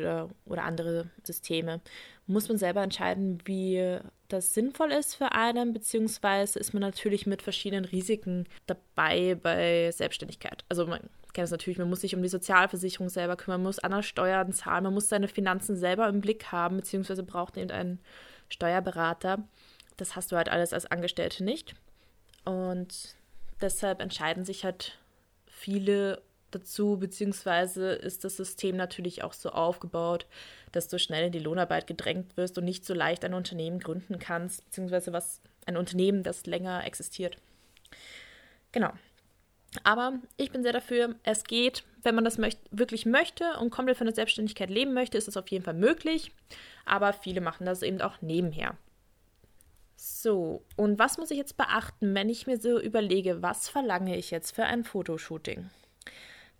oder, 0.45 0.63
andere 0.63 1.09
Systeme. 1.23 1.79
Muss 2.27 2.49
man 2.49 2.57
selber 2.57 2.81
entscheiden, 2.81 3.39
wie 3.45 3.99
das 4.27 4.53
sinnvoll 4.53 4.91
ist 4.91 5.15
für 5.15 5.31
einen, 5.31 5.73
beziehungsweise 5.73 6.59
ist 6.59 6.73
man 6.73 6.81
natürlich 6.81 7.25
mit 7.25 7.41
verschiedenen 7.41 7.85
Risiken 7.85 8.45
dabei 8.65 9.35
bei 9.35 9.91
Selbstständigkeit. 9.91 10.65
Also 10.69 10.87
man 10.87 11.01
kennt 11.33 11.45
es 11.45 11.51
natürlich, 11.51 11.77
man 11.77 11.89
muss 11.89 12.01
sich 12.01 12.15
um 12.15 12.21
die 12.21 12.29
Sozialversicherung 12.29 13.09
selber 13.09 13.35
kümmern, 13.35 13.61
man 13.61 13.69
muss 13.69 13.79
andere 13.79 14.03
Steuern 14.03 14.51
zahlen, 14.53 14.83
man 14.83 14.93
muss 14.93 15.09
seine 15.09 15.27
Finanzen 15.27 15.75
selber 15.75 16.07
im 16.07 16.21
Blick 16.21 16.51
haben, 16.51 16.77
beziehungsweise 16.77 17.23
braucht 17.23 17.57
eben 17.57 17.71
einen 17.71 17.99
Steuerberater. 18.49 19.43
Das 19.97 20.15
hast 20.15 20.31
du 20.31 20.35
halt 20.35 20.49
alles 20.49 20.73
als 20.73 20.85
Angestellte 20.85 21.43
nicht. 21.43 21.75
Und 22.45 23.15
deshalb 23.61 24.01
entscheiden 24.01 24.45
sich 24.45 24.65
halt 24.65 24.97
viele 25.45 26.21
dazu, 26.53 26.97
beziehungsweise 26.97 27.93
ist 27.93 28.23
das 28.23 28.37
System 28.37 28.75
natürlich 28.75 29.23
auch 29.23 29.33
so 29.33 29.49
aufgebaut, 29.49 30.25
dass 30.71 30.87
du 30.87 30.99
schnell 30.99 31.27
in 31.27 31.31
die 31.31 31.39
Lohnarbeit 31.39 31.87
gedrängt 31.87 32.37
wirst 32.37 32.57
und 32.57 32.65
nicht 32.65 32.85
so 32.85 32.93
leicht 32.93 33.23
ein 33.25 33.33
Unternehmen 33.33 33.79
gründen 33.79 34.19
kannst, 34.19 34.65
beziehungsweise 34.65 35.13
was 35.13 35.41
ein 35.65 35.77
Unternehmen, 35.77 36.23
das 36.23 36.45
länger 36.45 36.85
existiert. 36.85 37.37
Genau. 38.71 38.91
Aber 39.83 40.19
ich 40.37 40.51
bin 40.51 40.63
sehr 40.63 40.73
dafür, 40.73 41.15
es 41.23 41.45
geht, 41.45 41.83
wenn 42.03 42.15
man 42.15 42.25
das 42.25 42.37
möcht 42.37 42.59
wirklich 42.69 43.05
möchte 43.05 43.57
und 43.59 43.71
komplett 43.71 43.97
von 43.97 44.05
der 44.05 44.15
Selbstständigkeit 44.15 44.69
leben 44.69 44.93
möchte, 44.93 45.17
ist 45.17 45.27
das 45.27 45.37
auf 45.37 45.47
jeden 45.47 45.63
Fall 45.63 45.73
möglich. 45.73 46.31
Aber 46.85 47.13
viele 47.13 47.41
machen 47.41 47.65
das 47.65 47.81
eben 47.81 48.01
auch 48.01 48.21
nebenher. 48.21 48.77
So, 49.95 50.63
und 50.75 50.99
was 50.99 51.17
muss 51.17 51.31
ich 51.31 51.37
jetzt 51.37 51.55
beachten, 51.55 52.13
wenn 52.13 52.29
ich 52.29 52.45
mir 52.45 52.59
so 52.59 52.79
überlege, 52.79 53.41
was 53.41 53.69
verlange 53.69 54.17
ich 54.17 54.31
jetzt 54.31 54.53
für 54.53 54.65
ein 54.65 54.83
Fotoshooting? 54.83 55.69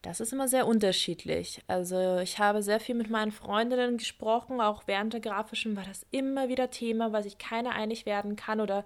Das 0.03 0.19
ist 0.19 0.33
immer 0.33 0.49
sehr 0.49 0.67
unterschiedlich. 0.67 1.61
Also 1.67 2.17
ich 2.17 2.37
habe 2.37 2.61
sehr 2.61 2.81
viel 2.81 2.93
mit 2.93 3.09
meinen 3.09 3.31
Freundinnen 3.31 3.97
gesprochen, 3.97 4.59
auch 4.59 4.83
während 4.85 5.13
der 5.13 5.21
grafischen 5.21 5.77
war 5.77 5.85
das 5.85 6.05
immer 6.11 6.49
wieder 6.49 6.69
Thema, 6.69 7.13
weil 7.13 7.23
sich 7.23 7.37
keiner 7.37 7.71
einig 7.71 8.05
werden 8.05 8.35
kann 8.35 8.59
oder 8.59 8.83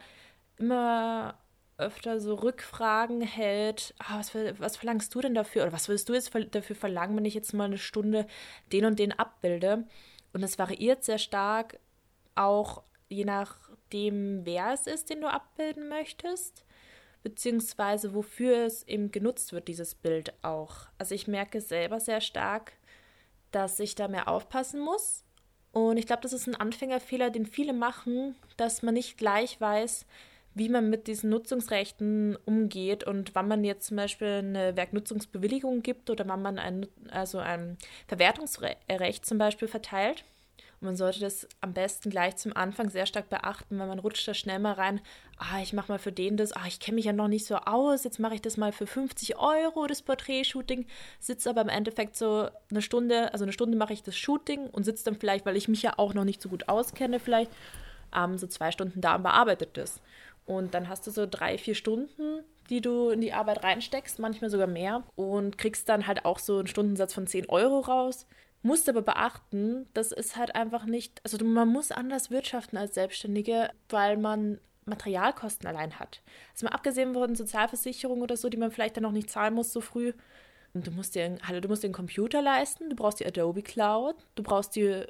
immer 0.57 1.35
öfter 1.79 2.19
so 2.19 2.35
Rückfragen 2.35 3.21
hält, 3.21 3.95
ah, 3.97 4.19
was, 4.19 4.35
was, 4.59 4.77
verlangst 4.77 5.13
du 5.13 5.21
denn 5.21 5.33
dafür 5.33 5.63
oder 5.63 5.73
was 5.73 5.87
würdest 5.87 6.07
du 6.07 6.13
jetzt 6.13 6.31
dafür 6.51 6.75
verlangen, 6.75 7.17
wenn 7.17 7.25
ich 7.25 7.33
jetzt 7.33 7.53
mal 7.53 7.65
eine 7.65 7.79
Stunde 7.79 8.27
den 8.71 8.85
und 8.85 8.99
den 8.99 9.11
abbilde? 9.11 9.85
Und 10.33 10.43
es 10.43 10.59
variiert 10.59 11.03
sehr 11.03 11.17
stark, 11.17 11.79
auch 12.35 12.83
je 13.09 13.25
nachdem, 13.25 14.45
wer 14.45 14.71
es 14.71 14.85
ist, 14.85 15.09
den 15.09 15.21
du 15.21 15.27
abbilden 15.27 15.89
möchtest, 15.89 16.63
beziehungsweise 17.23 18.13
wofür 18.13 18.65
es 18.65 18.83
eben 18.87 19.11
genutzt 19.11 19.53
wird, 19.53 19.67
dieses 19.67 19.95
Bild 19.95 20.33
auch. 20.43 20.87
Also 20.97 21.15
ich 21.15 21.27
merke 21.27 21.61
selber 21.61 21.99
sehr 21.99 22.21
stark, 22.21 22.73
dass 23.51 23.79
ich 23.79 23.95
da 23.95 24.07
mehr 24.07 24.27
aufpassen 24.27 24.79
muss. 24.79 25.23
Und 25.71 25.97
ich 25.97 26.07
glaube, 26.07 26.21
das 26.21 26.33
ist 26.33 26.47
ein 26.47 26.55
Anfängerfehler, 26.55 27.29
den 27.29 27.45
viele 27.45 27.73
machen, 27.73 28.35
dass 28.55 28.81
man 28.81 28.93
nicht 28.93 29.17
gleich 29.17 29.59
weiß, 29.61 30.05
wie 30.55 30.69
man 30.69 30.89
mit 30.89 31.07
diesen 31.07 31.29
Nutzungsrechten 31.29 32.35
umgeht 32.45 33.03
und 33.03 33.35
wann 33.35 33.47
man 33.47 33.63
jetzt 33.63 33.87
zum 33.87 33.97
Beispiel 33.97 34.27
eine 34.27 34.75
Werknutzungsbewilligung 34.75 35.83
gibt 35.83 36.09
oder 36.09 36.27
wann 36.27 36.41
man 36.41 36.57
ein, 36.57 36.87
also 37.09 37.37
ein 37.37 37.77
Verwertungsrecht 38.07 39.25
zum 39.25 39.37
Beispiel 39.37 39.67
verteilt. 39.67 40.23
Und 40.79 40.87
man 40.87 40.95
sollte 40.95 41.19
das 41.19 41.47
am 41.59 41.73
besten 41.73 42.11
gleich 42.11 42.35
zum 42.35 42.55
Anfang 42.55 42.89
sehr 42.89 43.07
stark 43.07 43.29
beachten, 43.29 43.79
weil 43.79 43.87
man 43.87 43.97
rutscht 43.97 44.27
da 44.27 44.33
schnell 44.33 44.59
mal 44.59 44.73
rein. 44.73 45.01
Ah, 45.37 45.59
ich 45.61 45.73
mache 45.73 45.91
mal 45.91 45.97
für 45.97 46.11
den 46.11 46.37
das. 46.37 46.51
Ah, 46.51 46.65
ich 46.67 46.79
kenne 46.79 46.95
mich 46.95 47.05
ja 47.05 47.13
noch 47.13 47.27
nicht 47.27 47.45
so 47.45 47.55
aus. 47.55 48.03
Jetzt 48.03 48.19
mache 48.19 48.35
ich 48.35 48.41
das 48.41 48.57
mal 48.57 48.71
für 48.71 48.85
50 48.85 49.37
Euro, 49.37 49.87
das 49.87 50.03
Porträtshooting. 50.03 50.85
Sitze 51.19 51.49
aber 51.49 51.61
im 51.61 51.69
Endeffekt 51.69 52.15
so 52.15 52.49
eine 52.69 52.81
Stunde, 52.81 53.33
also 53.33 53.43
eine 53.43 53.53
Stunde 53.53 53.77
mache 53.77 53.93
ich 53.93 54.03
das 54.03 54.15
Shooting 54.15 54.67
und 54.67 54.83
sitze 54.83 55.05
dann 55.05 55.15
vielleicht, 55.15 55.45
weil 55.45 55.57
ich 55.57 55.67
mich 55.67 55.81
ja 55.81 55.93
auch 55.97 56.13
noch 56.13 56.25
nicht 56.25 56.41
so 56.41 56.49
gut 56.49 56.69
auskenne, 56.69 57.19
vielleicht 57.19 57.51
ähm, 58.15 58.37
so 58.37 58.45
zwei 58.45 58.71
Stunden 58.71 59.01
da 59.01 59.15
und 59.15 59.23
bearbeitet 59.23 59.77
das. 59.77 60.01
Und 60.45 60.73
dann 60.73 60.87
hast 60.89 61.05
du 61.07 61.11
so 61.11 61.27
drei, 61.29 61.57
vier 61.57 61.75
Stunden, 61.75 62.43
die 62.69 62.81
du 62.81 63.09
in 63.09 63.21
die 63.21 63.33
Arbeit 63.33 63.63
reinsteckst, 63.63 64.19
manchmal 64.19 64.49
sogar 64.49 64.67
mehr, 64.67 65.03
und 65.15 65.57
kriegst 65.57 65.89
dann 65.89 66.07
halt 66.07 66.25
auch 66.25 66.39
so 66.39 66.59
einen 66.59 66.67
Stundensatz 66.67 67.13
von 67.13 67.27
10 67.27 67.49
Euro 67.49 67.79
raus. 67.79 68.27
Musst 68.63 68.89
aber 68.89 69.01
beachten, 69.01 69.87
das 69.93 70.11
ist 70.11 70.35
halt 70.35 70.55
einfach 70.55 70.85
nicht, 70.85 71.21
also 71.23 71.43
man 71.43 71.67
muss 71.67 71.91
anders 71.91 72.31
wirtschaften 72.31 72.77
als 72.77 72.95
Selbstständige, 72.95 73.71
weil 73.89 74.17
man 74.17 74.59
Materialkosten 74.85 75.67
allein 75.67 75.99
hat. 75.99 76.21
Also 76.53 76.65
mal 76.65 76.73
abgesehen 76.73 77.13
von 77.13 77.35
Sozialversicherung 77.35 78.21
oder 78.21 78.37
so, 78.37 78.49
die 78.49 78.57
man 78.57 78.71
vielleicht 78.71 78.97
dann 78.97 79.03
noch 79.03 79.11
nicht 79.11 79.29
zahlen 79.29 79.53
muss 79.53 79.73
so 79.73 79.81
früh. 79.81 80.13
Und 80.73 80.87
du 80.87 80.91
musst 80.91 81.15
dir, 81.15 81.37
hallo, 81.43 81.59
du 81.59 81.67
musst 81.67 81.83
den 81.83 81.93
Computer 81.93 82.41
leisten, 82.41 82.89
du 82.89 82.95
brauchst 82.95 83.19
die 83.19 83.25
Adobe 83.25 83.61
Cloud, 83.61 84.15
du 84.35 84.43
brauchst 84.43 84.75
die, 84.75 85.03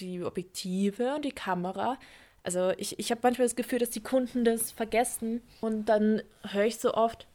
die 0.00 0.22
Objektive 0.22 1.14
und 1.14 1.24
die 1.24 1.32
Kamera. 1.32 1.98
Also 2.42 2.72
ich, 2.76 2.98
ich 2.98 3.10
habe 3.10 3.20
manchmal 3.22 3.46
das 3.46 3.56
Gefühl, 3.56 3.78
dass 3.78 3.90
die 3.90 4.02
Kunden 4.02 4.44
das 4.44 4.70
vergessen 4.70 5.42
und 5.60 5.86
dann 5.86 6.22
höre 6.48 6.64
ich 6.64 6.78
so 6.78 6.94
oft, 6.94 7.26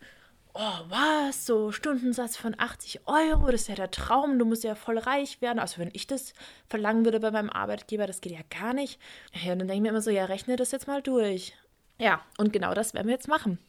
oh 0.58 0.90
was, 0.90 1.46
so 1.46 1.72
Stundensatz 1.72 2.36
von 2.36 2.56
80 2.58 3.08
Euro, 3.08 3.48
das 3.48 3.62
ist 3.62 3.68
ja 3.70 3.76
der 3.76 3.92
Traum, 3.92 4.40
du 4.40 4.46
musst 4.46 4.64
ja 4.64 4.76
voll 4.76 4.98
reich 4.98 5.42
werden. 5.42 5.60
Also 5.60 5.80
wenn 5.80 5.92
ich 5.94 6.08
das 6.08 6.34
verlangen 6.68 7.06
würde 7.06 7.20
bei 7.20 7.32
meinem 7.32 7.50
Arbeitgeber, 7.50 8.08
das 8.08 8.22
geht 8.22 8.34
ja 8.34 8.42
gar 8.50 8.74
nicht. 8.74 9.00
Ja, 9.34 9.54
und 9.54 9.60
dann 9.60 9.68
denke 9.68 9.76
ich 9.76 9.82
mir 9.82 9.90
immer 9.90 10.02
so, 10.02 10.12
ja, 10.12 10.26
rechne 10.26 10.56
das 10.56 10.72
jetzt 10.72 10.88
mal 10.88 11.02
durch. 11.02 11.54
Ja, 12.00 12.22
und 12.38 12.54
genau 12.54 12.74
das 12.74 12.94
werden 12.94 13.08
wir 13.08 13.14
jetzt 13.14 13.28
machen. 13.28 13.60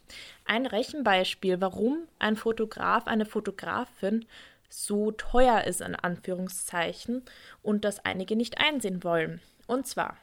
Ein 0.44 0.66
Rechenbeispiel, 0.66 1.60
warum 1.60 2.08
ein 2.18 2.36
Fotograf, 2.36 3.06
eine 3.06 3.24
Fotografin 3.24 4.26
so 4.68 5.12
teuer 5.12 5.64
ist, 5.64 5.80
in 5.80 5.94
Anführungszeichen, 5.94 7.22
und 7.62 7.84
das 7.84 8.04
einige 8.04 8.36
nicht 8.36 8.58
einsehen 8.58 9.02
wollen. 9.02 9.40
Und 9.66 9.86
zwar, 9.86 10.18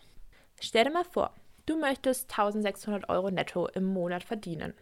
Stell 0.61 0.85
dir 0.85 0.91
mal 0.91 1.03
vor, 1.03 1.33
du 1.65 1.77
möchtest 1.77 2.31
1600 2.31 3.09
Euro 3.09 3.29
netto 3.29 3.67
im 3.67 3.85
Monat 3.85 4.23
verdienen. 4.23 4.73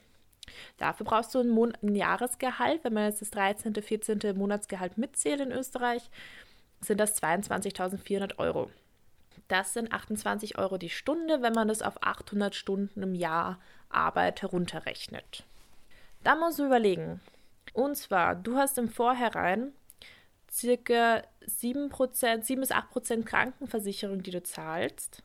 Dafür 0.77 1.05
brauchst 1.05 1.33
du 1.35 1.39
ein, 1.39 1.49
Mon 1.49 1.73
ein 1.81 1.95
Jahresgehalt, 1.95 2.83
wenn 2.83 2.93
man 2.93 3.05
jetzt 3.05 3.21
das 3.21 3.31
13., 3.31 3.73
14. 3.75 4.19
Monatsgehalt 4.35 4.97
mitzählt 4.97 5.39
in 5.39 5.51
Österreich, 5.51 6.09
sind 6.81 6.99
das 6.99 7.21
22.400 7.21 8.39
Euro. 8.39 8.69
Das 9.47 9.73
sind 9.73 9.91
28 9.91 10.57
Euro 10.57 10.77
die 10.77 10.89
Stunde, 10.89 11.41
wenn 11.41 11.53
man 11.53 11.67
das 11.67 11.81
auf 11.81 12.01
800 12.01 12.55
Stunden 12.55 13.03
im 13.03 13.15
Jahr 13.15 13.59
Arbeit 13.89 14.41
herunterrechnet. 14.41 15.43
Da 16.23 16.35
musst 16.35 16.59
du 16.59 16.65
überlegen. 16.65 17.19
Und 17.73 17.95
zwar, 17.95 18.35
du 18.35 18.57
hast 18.57 18.77
im 18.77 18.89
Vorhinein 18.89 19.73
circa 20.51 21.23
7%, 21.45 22.43
7 22.43 22.61
bis 22.61 22.71
8% 22.71 23.23
Krankenversicherung, 23.23 24.23
die 24.23 24.31
du 24.31 24.43
zahlst. 24.43 25.23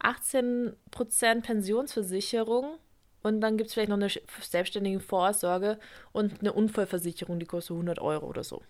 18% 0.00 1.42
Pensionsversicherung 1.42 2.78
und 3.24 3.40
dann 3.40 3.56
gibt 3.56 3.68
es 3.68 3.74
vielleicht 3.74 3.88
noch 3.88 3.96
eine 3.96 4.10
selbstständige 4.40 5.00
Vorsorge 5.00 5.78
und 6.12 6.40
eine 6.40 6.52
Unfallversicherung, 6.52 7.38
die 7.38 7.46
kostet 7.46 7.72
100 7.72 7.98
Euro 7.98 8.26
oder 8.26 8.44
so. 8.44 8.62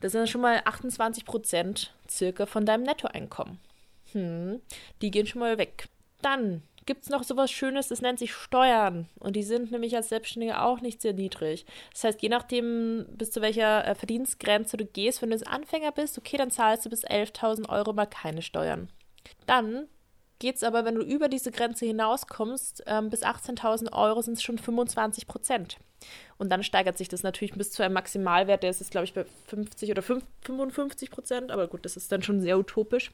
Das 0.00 0.12
sind 0.12 0.28
schon 0.28 0.42
mal 0.42 0.58
28% 0.58 1.88
circa 2.08 2.46
von 2.46 2.66
deinem 2.66 2.84
Nettoeinkommen. 2.84 3.58
Hm, 4.12 4.60
die 5.00 5.10
gehen 5.10 5.26
schon 5.26 5.40
mal 5.40 5.56
weg. 5.56 5.88
Dann 6.20 6.62
gibt 6.84 7.04
es 7.04 7.08
noch 7.08 7.22
sowas 7.22 7.50
Schönes, 7.50 7.88
das 7.88 8.02
nennt 8.02 8.18
sich 8.18 8.34
Steuern. 8.34 9.08
Und 9.18 9.34
die 9.34 9.42
sind 9.42 9.70
nämlich 9.70 9.96
als 9.96 10.10
Selbstständige 10.10 10.60
auch 10.60 10.82
nicht 10.82 11.00
sehr 11.00 11.14
niedrig. 11.14 11.64
Das 11.92 12.04
heißt, 12.04 12.22
je 12.22 12.28
nachdem, 12.28 13.06
bis 13.10 13.30
zu 13.30 13.40
welcher 13.40 13.86
äh, 13.86 13.94
Verdienstgrenze 13.94 14.76
du 14.76 14.84
gehst, 14.84 15.22
wenn 15.22 15.30
du 15.30 15.36
jetzt 15.36 15.48
Anfänger 15.48 15.92
bist, 15.92 16.18
okay, 16.18 16.36
dann 16.36 16.50
zahlst 16.50 16.84
du 16.84 16.90
bis 16.90 17.06
11.000 17.06 17.70
Euro 17.70 17.94
mal 17.94 18.06
keine 18.06 18.42
Steuern. 18.42 18.90
Dann 19.46 19.88
geht 20.40 20.56
es 20.56 20.64
aber, 20.64 20.84
wenn 20.84 20.96
du 20.96 21.02
über 21.02 21.28
diese 21.28 21.52
Grenze 21.52 21.86
hinauskommst, 21.86 22.82
ähm, 22.86 23.10
bis 23.10 23.22
18.000 23.22 23.92
Euro 23.92 24.20
sind 24.22 24.34
es 24.34 24.42
schon 24.42 24.58
25 24.58 25.28
Prozent. 25.28 25.76
Und 26.38 26.50
dann 26.50 26.64
steigert 26.64 26.98
sich 26.98 27.08
das 27.08 27.22
natürlich 27.22 27.54
bis 27.54 27.70
zu 27.70 27.84
einem 27.84 27.94
Maximalwert, 27.94 28.62
der 28.62 28.70
ist 28.70 28.80
jetzt, 28.80 28.90
glaube 28.90 29.04
ich, 29.04 29.14
bei 29.14 29.24
50 29.46 29.90
oder 29.90 30.02
5, 30.02 30.24
55 30.42 31.10
Prozent, 31.10 31.50
aber 31.52 31.68
gut, 31.68 31.84
das 31.84 31.96
ist 31.96 32.10
dann 32.10 32.22
schon 32.22 32.40
sehr 32.40 32.58
utopisch. 32.58 33.12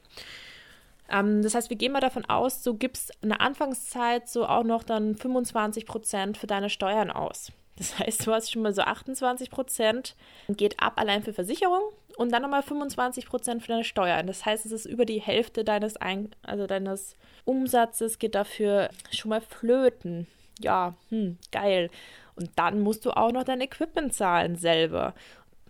Ähm, 1.10 1.42
das 1.42 1.54
heißt, 1.54 1.68
wir 1.68 1.76
gehen 1.76 1.92
mal 1.92 2.00
davon 2.00 2.24
aus, 2.24 2.62
du 2.62 2.74
gibst 2.74 3.12
in 3.22 3.28
der 3.30 3.40
Anfangszeit 3.40 4.28
so 4.28 4.46
auch 4.46 4.64
noch 4.64 4.84
dann 4.84 5.16
25 5.16 5.84
Prozent 5.84 6.38
für 6.38 6.46
deine 6.46 6.70
Steuern 6.70 7.10
aus. 7.10 7.52
Das 7.76 7.98
heißt, 7.98 8.26
du 8.26 8.32
hast 8.32 8.50
schon 8.50 8.62
mal 8.62 8.72
so 8.72 8.82
28 8.82 9.50
Prozent, 9.50 10.14
geht 10.48 10.80
ab 10.80 10.94
allein 10.96 11.22
für 11.22 11.32
Versicherung 11.32 11.82
und 12.16 12.32
dann 12.32 12.42
nochmal 12.42 12.62
25 12.62 13.26
Prozent 13.26 13.62
für 13.62 13.68
deine 13.68 13.84
Steuern. 13.84 14.26
Das 14.26 14.44
heißt, 14.44 14.64
es 14.64 14.72
ist 14.72 14.86
über 14.86 15.04
die 15.04 15.20
Hälfte 15.20 15.64
deines, 15.64 15.96
Ein 15.96 16.30
also 16.42 16.66
deines 16.66 17.14
Umsatzes 17.44 18.18
geht 18.18 18.34
dafür 18.34 18.88
schon 19.12 19.28
mal 19.28 19.42
flöten. 19.42 20.26
Ja, 20.58 20.94
hm, 21.10 21.36
geil. 21.52 21.90
Und 22.34 22.50
dann 22.56 22.80
musst 22.80 23.04
du 23.04 23.10
auch 23.10 23.32
noch 23.32 23.44
dein 23.44 23.60
Equipment 23.60 24.14
zahlen 24.14 24.56
selber. 24.56 25.14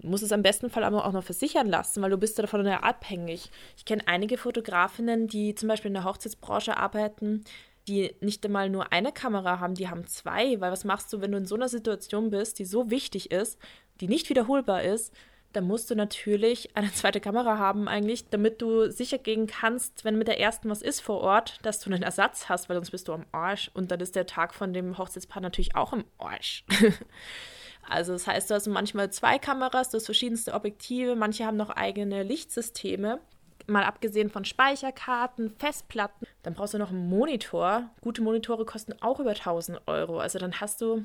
Du 0.00 0.08
musst 0.08 0.22
es 0.22 0.30
am 0.30 0.42
besten 0.42 0.70
Fall 0.70 0.84
aber 0.84 1.04
auch 1.04 1.12
noch 1.12 1.24
versichern 1.24 1.66
lassen, 1.66 2.00
weil 2.00 2.10
du 2.10 2.18
bist 2.18 2.38
davon 2.38 2.64
ja 2.64 2.80
abhängig. 2.80 3.50
Ich 3.76 3.84
kenne 3.84 4.02
einige 4.06 4.38
Fotografinnen, 4.38 5.26
die 5.26 5.54
zum 5.56 5.68
Beispiel 5.68 5.88
in 5.88 5.94
der 5.94 6.04
Hochzeitsbranche 6.04 6.76
arbeiten, 6.76 7.44
die 7.88 8.14
nicht 8.20 8.44
einmal 8.44 8.70
nur 8.70 8.92
eine 8.92 9.10
Kamera 9.10 9.58
haben, 9.58 9.74
die 9.74 9.88
haben 9.88 10.06
zwei. 10.06 10.60
Weil 10.60 10.70
was 10.70 10.84
machst 10.84 11.12
du, 11.12 11.20
wenn 11.20 11.32
du 11.32 11.38
in 11.38 11.46
so 11.46 11.56
einer 11.56 11.68
Situation 11.68 12.30
bist, 12.30 12.60
die 12.60 12.64
so 12.64 12.88
wichtig 12.88 13.32
ist, 13.32 13.58
die 14.00 14.06
nicht 14.06 14.28
wiederholbar 14.28 14.82
ist? 14.84 15.12
Dann 15.52 15.66
musst 15.66 15.90
du 15.90 15.94
natürlich 15.94 16.76
eine 16.76 16.92
zweite 16.92 17.20
Kamera 17.20 17.58
haben, 17.58 17.88
eigentlich, 17.88 18.28
damit 18.28 18.60
du 18.60 18.90
sicher 18.90 19.18
gehen 19.18 19.46
kannst, 19.46 20.04
wenn 20.04 20.18
mit 20.18 20.28
der 20.28 20.40
ersten 20.40 20.68
was 20.68 20.82
ist 20.82 21.00
vor 21.00 21.20
Ort, 21.20 21.58
dass 21.62 21.80
du 21.80 21.90
einen 21.90 22.02
Ersatz 22.02 22.48
hast, 22.48 22.68
weil 22.68 22.76
sonst 22.76 22.90
bist 22.90 23.08
du 23.08 23.12
am 23.12 23.26
Arsch. 23.32 23.70
Und 23.74 23.90
dann 23.90 24.00
ist 24.00 24.16
der 24.16 24.26
Tag 24.26 24.54
von 24.54 24.72
dem 24.72 24.98
Hochzeitspaar 24.98 25.42
natürlich 25.42 25.74
auch 25.74 25.92
im 25.92 26.04
Arsch. 26.18 26.64
also, 27.88 28.12
das 28.12 28.26
heißt, 28.26 28.50
du 28.50 28.54
hast 28.54 28.66
manchmal 28.66 29.10
zwei 29.10 29.38
Kameras, 29.38 29.90
du 29.90 29.96
hast 29.96 30.06
verschiedenste 30.06 30.54
Objektive, 30.54 31.16
manche 31.16 31.46
haben 31.46 31.56
noch 31.56 31.70
eigene 31.70 32.22
Lichtsysteme 32.22 33.20
mal 33.68 33.84
abgesehen 33.84 34.30
von 34.30 34.44
Speicherkarten, 34.44 35.50
Festplatten, 35.50 36.26
dann 36.42 36.54
brauchst 36.54 36.74
du 36.74 36.78
noch 36.78 36.90
einen 36.90 37.08
Monitor. 37.08 37.90
Gute 38.00 38.22
Monitore 38.22 38.64
kosten 38.64 38.94
auch 39.00 39.20
über 39.20 39.30
1000 39.30 39.80
Euro. 39.86 40.18
Also 40.18 40.38
dann 40.38 40.60
hast 40.60 40.80
du, 40.80 41.04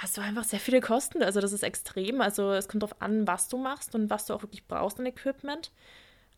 hast 0.00 0.16
du 0.16 0.22
einfach 0.22 0.44
sehr 0.44 0.60
viele 0.60 0.80
Kosten. 0.80 1.22
Also 1.22 1.40
das 1.40 1.52
ist 1.52 1.62
extrem. 1.62 2.22
Also 2.22 2.52
es 2.52 2.68
kommt 2.68 2.82
darauf 2.82 3.00
an, 3.02 3.26
was 3.26 3.48
du 3.48 3.58
machst 3.58 3.94
und 3.94 4.08
was 4.08 4.26
du 4.26 4.34
auch 4.34 4.42
wirklich 4.42 4.66
brauchst 4.66 4.98
an 4.98 5.06
Equipment. 5.06 5.72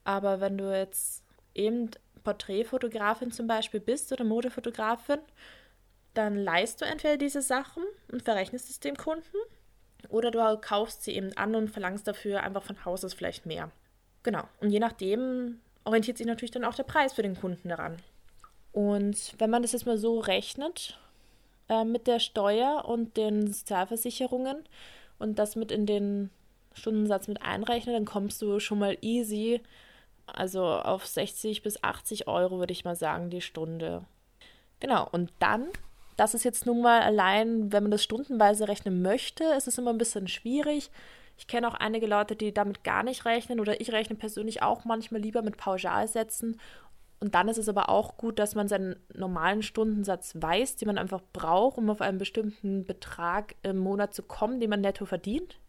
Aber 0.03 0.41
wenn 0.41 0.59
du 0.59 0.77
jetzt 0.77 1.23
eben 1.55 1.91
Porträtfotografin 2.25 3.31
zum 3.31 3.47
Beispiel 3.47 3.79
bist 3.79 4.11
oder 4.13 4.25
Modefotografin, 4.25 5.21
dann 6.15 6.37
leist 6.37 6.81
du 6.81 6.85
entweder 6.85 7.17
diese 7.17 7.41
Sachen 7.41 7.85
und 8.11 8.23
verrechnest 8.23 8.69
es 8.69 8.81
dem 8.81 8.97
Kunden 8.97 9.37
oder 10.09 10.33
du 10.33 10.61
kaufst 10.61 11.05
sie 11.05 11.13
eben 11.13 11.35
an 11.37 11.55
und 11.55 11.71
verlangst 11.71 12.09
dafür 12.09 12.43
einfach 12.43 12.65
von 12.65 12.85
Haus 12.85 13.05
aus 13.05 13.15
vielleicht 13.15 13.47
mehr. 13.47 13.71
Genau. 14.25 14.43
Und 14.61 14.71
je 14.71 14.81
nachdem 14.81 15.61
orientiert 15.85 16.19
sich 16.19 16.27
natürlich 16.27 16.51
dann 16.51 16.65
auch 16.65 16.75
der 16.75 16.83
Preis 16.83 17.13
für 17.13 17.23
den 17.23 17.39
Kunden 17.39 17.69
daran. 17.69 17.97
Und 18.73 19.35
wenn 19.39 19.51
man 19.51 19.63
das 19.63 19.73
jetzt 19.73 19.87
mal 19.87 19.99
so 19.99 20.19
rechnet, 20.19 20.99
äh, 21.73 21.85
mit 21.85 22.07
der 22.07 22.19
Steuer 22.19 22.85
und 22.87 23.17
den 23.17 23.53
Sozialversicherungen 23.53 24.65
und 25.19 25.39
das 25.39 25.57
mit 25.57 25.73
in 25.73 25.87
den 25.87 26.31
Stundensatz 26.75 27.29
mit 27.29 27.43
einrechnet, 27.43 27.97
dann 27.97 28.05
kommst 28.05 28.43
du 28.43 28.61
schon 28.61 28.79
mal 28.79 28.97
easy, 29.01 29.61
also 30.27 30.65
auf 30.65 31.07
60 31.07 31.63
bis 31.63 31.83
80 31.83 32.29
Euro, 32.29 32.59
würde 32.59 32.73
ich 32.73 32.85
mal 32.85 32.97
sagen, 32.97 33.31
die 33.31 33.41
Stunde. 33.41 34.05
Genau, 34.81 35.09
und 35.13 35.33
dann, 35.39 35.69
das 36.17 36.35
ist 36.35 36.45
jetzt 36.45 36.67
nun 36.67 36.83
mal 36.83 37.03
allein, 37.03 37.73
wenn 37.73 37.85
man 37.85 37.91
das 37.91 38.03
stundenweise 38.03 38.69
rechnen 38.69 39.03
möchte, 39.03 39.45
ist 39.45 39.69
es 39.69 39.79
immer 39.79 39.91
ein 39.91 39.99
bisschen 39.99 40.29
schwierig, 40.29 40.91
ich 41.39 41.47
kenne 41.47 41.67
auch 41.67 41.75
einige 41.75 42.07
Leute, 42.07 42.37
die 42.37 42.53
damit 42.53 42.85
gar 42.85 43.03
nicht 43.03 43.25
rechnen 43.25 43.61
oder 43.61 43.81
ich 43.81 43.91
rechne 43.93 44.17
persönlich 44.17 44.63
auch 44.63 44.85
manchmal 44.85 45.21
lieber 45.21 45.43
mit 45.43 45.57
Pauschalsätzen. 45.57 46.61
Und 47.23 47.37
dann 47.37 47.47
ist 47.47 47.57
es 47.57 47.69
aber 47.69 47.89
auch 47.89 48.17
gut, 48.17 48.41
dass 48.41 48.57
man 48.57 48.67
seinen 48.67 48.97
normalen 49.15 49.63
Stundensatz 49.63 50.35
weiß, 50.35 50.75
den 50.75 50.89
man 50.89 50.99
einfach 50.99 51.23
braucht, 51.33 51.79
um 51.79 51.89
auf 51.89 52.01
einen 52.01 52.19
bestimmten 52.19 52.85
Betrag 52.85 53.55
im 53.63 53.79
Monat 53.79 54.13
zu 54.13 54.25
kommen, 54.25 54.59
den 54.59 54.71
man 54.71 54.81
netto 54.81 55.07
verdient. 55.07 55.61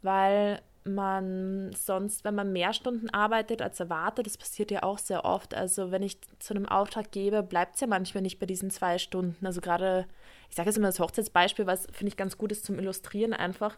Weil 0.00 0.62
man 0.82 1.74
sonst, 1.74 2.24
wenn 2.24 2.34
man 2.34 2.54
mehr 2.54 2.72
Stunden 2.72 3.10
arbeitet 3.10 3.60
als 3.60 3.80
erwartet, 3.80 4.24
das 4.24 4.38
passiert 4.38 4.70
ja 4.70 4.82
auch 4.82 4.96
sehr 4.96 5.26
oft. 5.26 5.52
Also 5.54 5.90
wenn 5.90 6.02
ich 6.02 6.18
zu 6.38 6.54
einem 6.54 6.66
Auftrag 6.66 7.12
gebe, 7.12 7.42
bleibt 7.42 7.74
es 7.74 7.82
ja 7.82 7.86
manchmal 7.86 8.22
nicht 8.22 8.38
bei 8.38 8.46
diesen 8.46 8.70
zwei 8.70 8.96
Stunden. 8.96 9.44
Also 9.44 9.60
gerade, 9.60 10.06
ich 10.48 10.56
sage 10.56 10.70
jetzt 10.70 10.78
immer 10.78 10.88
das 10.88 11.00
Hochzeitsbeispiel, 11.00 11.66
was 11.66 11.86
finde 11.92 12.08
ich 12.08 12.16
ganz 12.16 12.38
gut 12.38 12.50
ist 12.50 12.64
zum 12.64 12.78
Illustrieren 12.78 13.34
einfach. 13.34 13.76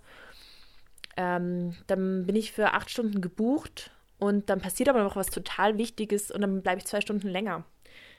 Ähm, 1.16 1.75
dann 1.88 2.25
bin 2.25 2.37
ich 2.37 2.52
für 2.52 2.73
acht 2.73 2.88
Stunden 2.88 3.20
gebucht 3.20 3.90
Und 4.19 4.51
dann 4.51 4.61
passiert 4.61 4.89
aber 4.89 5.03
noch 5.03 5.17
was 5.17 5.29
total 5.29 5.79
Wichtiges 5.79 6.31
und 6.31 6.41
dann 6.41 6.63
bleibe 6.63 6.79
ich 6.79 6.87
zwei 6.87 7.01
Stunden 7.01 7.29
länger. 7.29 7.65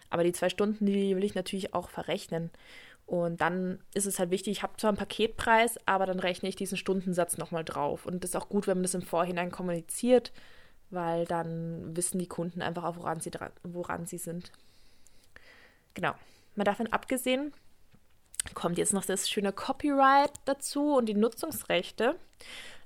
Aber 0.10 0.24
die 0.24 0.32
zwei 0.32 0.50
Stunden, 0.50 0.86
die 0.86 1.16
will 1.16 1.24
ich 1.24 1.36
natürlich 1.36 1.74
auch 1.74 1.90
verrechnen. 1.90 2.52
Und 3.06 3.42
dann 3.42 3.80
ist 3.94 4.06
es 4.06 4.20
halt 4.20 4.30
wichtig, 4.30 4.58
ich 4.58 4.64
habe 4.64 4.78
zwar 4.78 4.90
einen 4.90 4.98
Paketpreis, 4.98 5.80
aber 5.88 6.06
dann 6.06 6.20
rechne 6.20 6.48
ich 6.48 6.56
diesen 6.56 6.78
Stundensatz 6.78 7.38
nochmal 7.38 7.64
drauf. 7.64 8.06
Und 8.06 8.24
das 8.24 8.32
ist 8.32 8.36
auch 8.36 8.50
gut, 8.50 8.68
wenn 8.68 8.78
man 8.78 8.84
das 8.84 8.94
im 8.94 9.02
Vorhinein 9.02 9.52
kommuniziert, 9.52 10.32
weil 10.92 11.26
dann 11.26 11.96
wissen 11.96 12.20
die 12.20 12.28
Kunden 12.28 12.62
einfach 12.62 12.84
auch, 12.84 12.98
woran 12.98 13.20
sie, 13.20 13.32
dran, 13.32 13.52
woran 13.64 14.06
sie 14.06 14.20
sind. 14.20 14.52
Genau. 15.96 16.14
Mal 16.56 16.64
davon 16.66 16.88
abgesehen, 16.88 17.52
kommt 18.54 18.78
jetzt 18.78 18.94
noch 18.94 19.06
das 19.06 19.30
schöne 19.30 19.54
Copyright 19.54 20.34
dazu 20.46 20.96
und 20.96 21.08
die 21.08 21.16
Nutzungsrechte. 21.16 22.16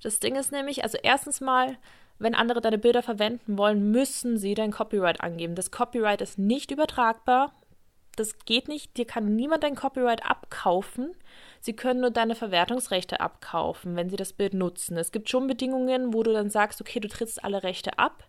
Das 0.01 0.19
Ding 0.19 0.35
ist 0.35 0.51
nämlich, 0.51 0.83
also 0.83 0.97
erstens 1.01 1.41
mal, 1.41 1.77
wenn 2.19 2.35
andere 2.35 2.61
deine 2.61 2.77
Bilder 2.77 3.03
verwenden 3.03 3.57
wollen, 3.57 3.91
müssen 3.91 4.37
sie 4.37 4.53
dein 4.53 4.71
Copyright 4.71 5.21
angeben. 5.21 5.55
Das 5.55 5.71
Copyright 5.71 6.21
ist 6.21 6.37
nicht 6.37 6.71
übertragbar 6.71 7.51
das 8.15 8.37
geht 8.45 8.67
nicht. 8.67 8.97
Dir 8.97 9.05
kann 9.05 9.35
niemand 9.35 9.63
dein 9.63 9.75
Copyright 9.75 10.25
abkaufen. 10.25 11.15
Sie 11.59 11.73
können 11.73 12.01
nur 12.01 12.11
deine 12.11 12.35
Verwertungsrechte 12.35 13.19
abkaufen, 13.19 13.95
wenn 13.95 14.09
sie 14.09 14.15
das 14.15 14.33
Bild 14.33 14.53
nutzen. 14.53 14.97
Es 14.97 15.11
gibt 15.11 15.29
schon 15.29 15.47
Bedingungen, 15.47 16.13
wo 16.13 16.23
du 16.23 16.33
dann 16.33 16.49
sagst, 16.49 16.81
okay, 16.81 16.99
du 16.99 17.07
trittst 17.07 17.43
alle 17.43 17.63
Rechte 17.63 17.97
ab 17.97 18.27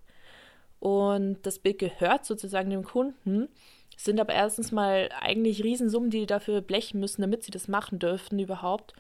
und 0.81 1.39
das 1.43 1.59
Bild 1.59 1.79
gehört 1.79 2.25
sozusagen 2.25 2.71
dem 2.71 2.85
Kunden. 2.85 3.49
Sind 3.97 4.19
aber 4.21 4.33
erstens 4.33 4.73
mal 4.73 5.11
eigentlich 5.21 5.63
Riesensummen, 5.63 6.11
die 6.11 6.21
die 6.21 6.27
dafür 6.27 6.61
blechen 6.61 6.99
müssen, 6.99 7.23
damit 7.23 7.45
sie 7.45 7.53
das 7.53 7.69
machen 7.69 7.99
dürfen 7.99 8.39
überhaupt. 8.39 8.95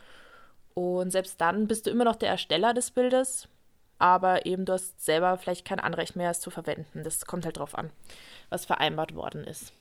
Und 0.74 1.10
selbst 1.10 1.40
dann 1.40 1.66
bist 1.66 1.86
du 1.86 1.90
immer 1.90 2.04
noch 2.04 2.16
der 2.16 2.28
Ersteller 2.28 2.74
des 2.74 2.90
Bildes, 2.90 3.48
aber 3.98 4.46
eben 4.46 4.64
du 4.64 4.72
hast 4.72 5.04
selber 5.04 5.36
vielleicht 5.38 5.64
kein 5.64 5.80
Anrecht 5.80 6.16
mehr, 6.16 6.30
es 6.30 6.40
zu 6.40 6.50
verwenden. 6.50 7.02
Das 7.04 7.26
kommt 7.26 7.44
halt 7.44 7.58
drauf 7.58 7.76
an, 7.76 7.90
was 8.50 8.64
vereinbart 8.64 9.14
worden 9.14 9.44
ist 9.44 9.72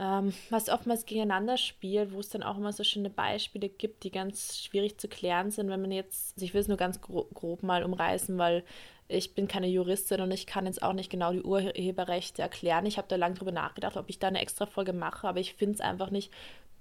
ähm, 0.00 0.32
was 0.48 0.70
oftmals 0.70 1.04
gegeneinander 1.04 1.58
spielt, 1.58 2.12
wo 2.12 2.20
es 2.20 2.30
dann 2.30 2.42
auch 2.42 2.56
immer 2.56 2.72
so 2.72 2.84
schöne 2.84 3.10
Beispiele 3.10 3.68
gibt, 3.68 4.02
die 4.02 4.10
ganz 4.10 4.58
schwierig 4.58 4.98
zu 4.98 5.08
klären 5.08 5.50
sind, 5.50 5.68
wenn 5.68 5.82
man 5.82 5.92
jetzt, 5.92 6.34
also 6.34 6.46
ich 6.46 6.54
will 6.54 6.62
es 6.62 6.68
nur 6.68 6.78
ganz 6.78 7.02
grob, 7.02 7.34
grob 7.34 7.62
mal 7.62 7.84
umreißen, 7.84 8.38
weil 8.38 8.64
ich 9.08 9.34
bin 9.34 9.46
keine 9.46 9.66
Juristin 9.66 10.22
und 10.22 10.30
ich 10.30 10.46
kann 10.46 10.64
jetzt 10.64 10.82
auch 10.82 10.94
nicht 10.94 11.10
genau 11.10 11.32
die 11.32 11.42
Urheberrechte 11.42 12.40
erklären. 12.40 12.86
Ich 12.86 12.96
habe 12.96 13.08
da 13.08 13.16
lange 13.16 13.34
drüber 13.34 13.52
nachgedacht, 13.52 13.96
ob 13.98 14.08
ich 14.08 14.18
da 14.18 14.28
eine 14.28 14.40
extra 14.40 14.64
Folge 14.64 14.94
mache, 14.94 15.28
aber 15.28 15.40
ich 15.40 15.54
finde 15.54 15.74
es 15.74 15.80
einfach 15.80 16.10
nicht. 16.10 16.32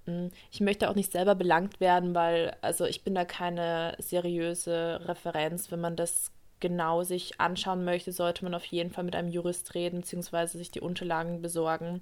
Hm, 0.05 0.31
ich 0.51 0.61
möchte 0.61 0.89
auch 0.89 0.95
nicht 0.95 1.11
selber 1.11 1.35
belangt 1.35 1.79
werden, 1.79 2.15
weil, 2.15 2.55
also 2.61 2.85
ich 2.85 3.03
bin 3.03 3.15
da 3.15 3.25
keine 3.25 3.95
seriöse 3.99 5.01
Referenz. 5.05 5.71
Wenn 5.71 5.81
man 5.81 5.95
das 5.95 6.31
genau 6.59 7.03
sich 7.03 7.39
anschauen 7.39 7.85
möchte, 7.85 8.11
sollte 8.11 8.43
man 8.43 8.53
auf 8.53 8.65
jeden 8.65 8.91
Fall 8.91 9.03
mit 9.03 9.15
einem 9.15 9.29
Jurist 9.29 9.75
reden, 9.75 10.01
beziehungsweise 10.01 10.57
sich 10.57 10.71
die 10.71 10.81
Unterlagen 10.81 11.41
besorgen. 11.41 12.01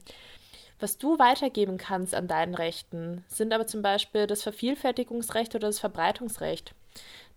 Was 0.80 0.98
du 0.98 1.18
weitergeben 1.18 1.78
kannst 1.78 2.14
an 2.14 2.28
deinen 2.28 2.54
Rechten, 2.54 3.24
sind 3.28 3.52
aber 3.52 3.66
zum 3.66 3.82
Beispiel 3.82 4.28
das 4.28 4.44
Vervielfältigungsrecht 4.44 5.56
oder 5.56 5.68
das 5.68 5.80
Verbreitungsrecht. 5.80 6.76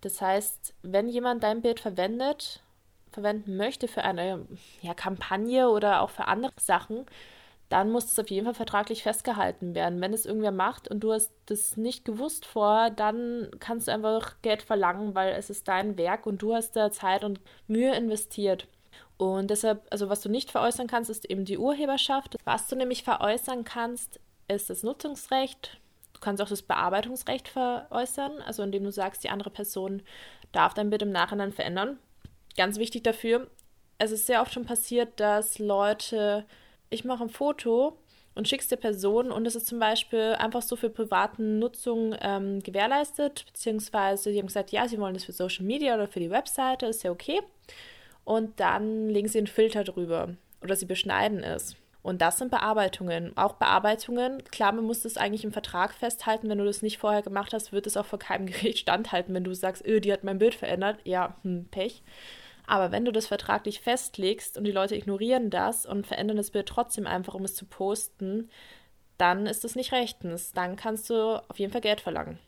Das 0.01 0.21
heißt, 0.21 0.75
wenn 0.83 1.09
jemand 1.09 1.43
dein 1.43 1.61
Bild 1.61 1.79
verwendet, 1.79 2.61
verwenden 3.11 3.57
möchte 3.57 3.87
für 3.87 4.03
eine 4.03 4.45
ja, 4.81 4.93
Kampagne 4.93 5.69
oder 5.69 6.01
auch 6.01 6.11
für 6.11 6.27
andere 6.27 6.53
Sachen, 6.57 7.05
dann 7.71 7.89
muss 7.89 8.11
es 8.11 8.19
auf 8.19 8.29
jeden 8.29 8.45
Fall 8.45 8.53
vertraglich 8.53 9.01
festgehalten 9.03 9.73
werden. 9.75 10.01
Wenn 10.01 10.13
es 10.13 10.25
irgendwer 10.25 10.51
macht 10.51 10.89
und 10.89 10.99
du 10.99 11.13
hast 11.13 11.31
das 11.45 11.77
nicht 11.77 12.03
gewusst 12.03 12.45
vor, 12.45 12.89
dann 12.89 13.49
kannst 13.59 13.87
du 13.87 13.93
einfach 13.93 14.35
Geld 14.41 14.61
verlangen, 14.61 15.15
weil 15.15 15.33
es 15.33 15.49
ist 15.49 15.69
dein 15.69 15.97
Werk 15.97 16.25
und 16.25 16.41
du 16.41 16.53
hast 16.53 16.75
da 16.75 16.91
Zeit 16.91 17.23
und 17.23 17.39
Mühe 17.67 17.95
investiert. 17.95 18.67
Und 19.17 19.51
deshalb, 19.51 19.87
also 19.89 20.09
was 20.09 20.19
du 20.19 20.27
nicht 20.27 20.51
veräußern 20.51 20.87
kannst, 20.87 21.09
ist 21.09 21.29
eben 21.29 21.45
die 21.45 21.57
Urheberschaft. 21.57 22.35
Was 22.43 22.67
du 22.67 22.75
nämlich 22.75 23.03
veräußern 23.03 23.63
kannst, 23.63 24.19
ist 24.49 24.69
das 24.69 24.83
Nutzungsrecht. 24.83 25.79
Du 26.11 26.19
kannst 26.19 26.43
auch 26.43 26.49
das 26.49 26.63
Bearbeitungsrecht 26.63 27.47
veräußern, 27.47 28.41
also 28.41 28.63
indem 28.63 28.83
du 28.83 28.91
sagst, 28.91 29.23
die 29.23 29.29
andere 29.29 29.49
Person 29.49 30.01
darf 30.51 30.73
dein 30.73 30.89
Bild 30.89 31.03
im 31.03 31.11
Nachhinein 31.11 31.53
verändern. 31.53 31.99
Ganz 32.57 32.77
wichtig 32.79 33.03
dafür, 33.03 33.47
es 34.03 34.11
ist 34.11 34.25
sehr 34.25 34.41
oft 34.41 34.51
schon 34.51 34.65
passiert, 34.65 35.19
dass 35.19 35.59
Leute, 35.59 36.45
ich 36.91 37.03
mache 37.03 37.23
ein 37.23 37.29
Foto 37.29 37.97
und 38.35 38.47
schickst 38.47 38.71
der 38.71 38.77
Person 38.77 39.31
und 39.31 39.45
es 39.47 39.55
ist 39.55 39.67
zum 39.67 39.79
Beispiel 39.79 40.35
einfach 40.37 40.61
so 40.61 40.75
für 40.75 40.89
privaten 40.89 41.57
Nutzung 41.57 42.15
ähm, 42.21 42.61
gewährleistet, 42.61 43.45
beziehungsweise 43.47 44.31
die 44.31 44.37
haben 44.37 44.47
gesagt, 44.47 44.71
ja, 44.71 44.87
sie 44.87 44.99
wollen 44.99 45.15
das 45.15 45.25
für 45.25 45.33
Social 45.33 45.65
Media 45.65 45.95
oder 45.95 46.07
für 46.07 46.19
die 46.19 46.29
Webseite, 46.29 46.85
ist 46.85 47.03
ja 47.03 47.11
okay 47.11 47.41
und 48.23 48.59
dann 48.59 49.09
legen 49.09 49.27
sie 49.27 49.39
einen 49.39 49.47
Filter 49.47 49.83
drüber 49.83 50.35
oder 50.61 50.75
sie 50.75 50.85
beschneiden 50.85 51.43
es. 51.43 51.75
Und 52.03 52.21
das 52.21 52.39
sind 52.39 52.49
Bearbeitungen. 52.49 53.37
Auch 53.37 53.53
Bearbeitungen, 53.53 54.43
klar, 54.45 54.71
man 54.71 54.85
muss 54.85 55.03
das 55.03 55.17
eigentlich 55.17 55.43
im 55.43 55.51
Vertrag 55.51 55.93
festhalten. 55.93 56.49
Wenn 56.49 56.57
du 56.57 56.65
das 56.65 56.81
nicht 56.81 56.97
vorher 56.97 57.21
gemacht 57.21 57.53
hast, 57.53 57.71
wird 57.71 57.85
es 57.85 57.95
auch 57.95 58.05
vor 58.05 58.19
keinem 58.19 58.45
Gericht 58.47 58.79
standhalten, 58.79 59.33
wenn 59.33 59.43
du 59.43 59.53
sagst, 59.53 59.85
öh, 59.85 59.99
die 59.99 60.11
hat 60.11 60.23
mein 60.23 60.39
Bild 60.39 60.55
verändert. 60.55 60.97
Ja, 61.03 61.35
hm, 61.43 61.67
Pech. 61.69 62.01
Aber 62.71 62.93
wenn 62.93 63.03
du 63.03 63.11
das 63.11 63.27
vertraglich 63.27 63.81
festlegst 63.81 64.57
und 64.57 64.63
die 64.63 64.71
Leute 64.71 64.95
ignorieren 64.95 65.49
das 65.49 65.85
und 65.85 66.07
verändern 66.07 66.37
das 66.37 66.51
Bild 66.51 66.69
trotzdem 66.69 67.05
einfach, 67.05 67.33
um 67.33 67.43
es 67.43 67.53
zu 67.53 67.65
posten, 67.65 68.49
dann 69.17 69.45
ist 69.45 69.65
das 69.65 69.75
nicht 69.75 69.91
rechtens. 69.91 70.53
Dann 70.53 70.77
kannst 70.77 71.09
du 71.09 71.43
auf 71.49 71.59
jeden 71.59 71.73
Fall 71.73 71.81
Geld 71.81 71.99
verlangen. 71.99 72.39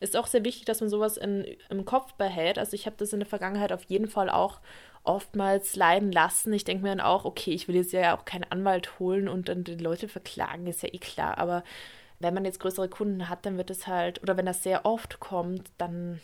Ist 0.00 0.16
auch 0.16 0.26
sehr 0.26 0.44
wichtig, 0.44 0.64
dass 0.64 0.80
man 0.80 0.90
sowas 0.90 1.16
in, 1.16 1.46
im 1.68 1.84
Kopf 1.84 2.14
behält. 2.14 2.58
Also 2.58 2.74
ich 2.74 2.86
habe 2.86 2.96
das 2.98 3.12
in 3.12 3.20
der 3.20 3.28
Vergangenheit 3.28 3.70
auf 3.70 3.84
jeden 3.84 4.08
Fall 4.08 4.28
auch 4.28 4.58
oftmals 5.04 5.76
leiden 5.76 6.10
lassen. 6.10 6.52
Ich 6.52 6.64
denke 6.64 6.82
mir 6.82 6.88
dann 6.88 7.00
auch, 7.00 7.24
okay, 7.24 7.52
ich 7.52 7.68
will 7.68 7.76
jetzt 7.76 7.92
ja 7.92 8.18
auch 8.18 8.24
keinen 8.24 8.50
Anwalt 8.50 8.98
holen 8.98 9.28
und 9.28 9.48
dann 9.48 9.62
die 9.62 9.76
Leute 9.76 10.08
verklagen, 10.08 10.66
ist 10.66 10.82
ja 10.82 10.92
eh 10.92 10.98
klar. 10.98 11.38
Aber 11.38 11.62
wenn 12.18 12.34
man 12.34 12.44
jetzt 12.44 12.58
größere 12.58 12.88
Kunden 12.88 13.28
hat, 13.28 13.46
dann 13.46 13.56
wird 13.56 13.70
es 13.70 13.86
halt, 13.86 14.20
oder 14.20 14.36
wenn 14.36 14.46
das 14.46 14.64
sehr 14.64 14.84
oft 14.84 15.20
kommt, 15.20 15.70
dann 15.78 16.20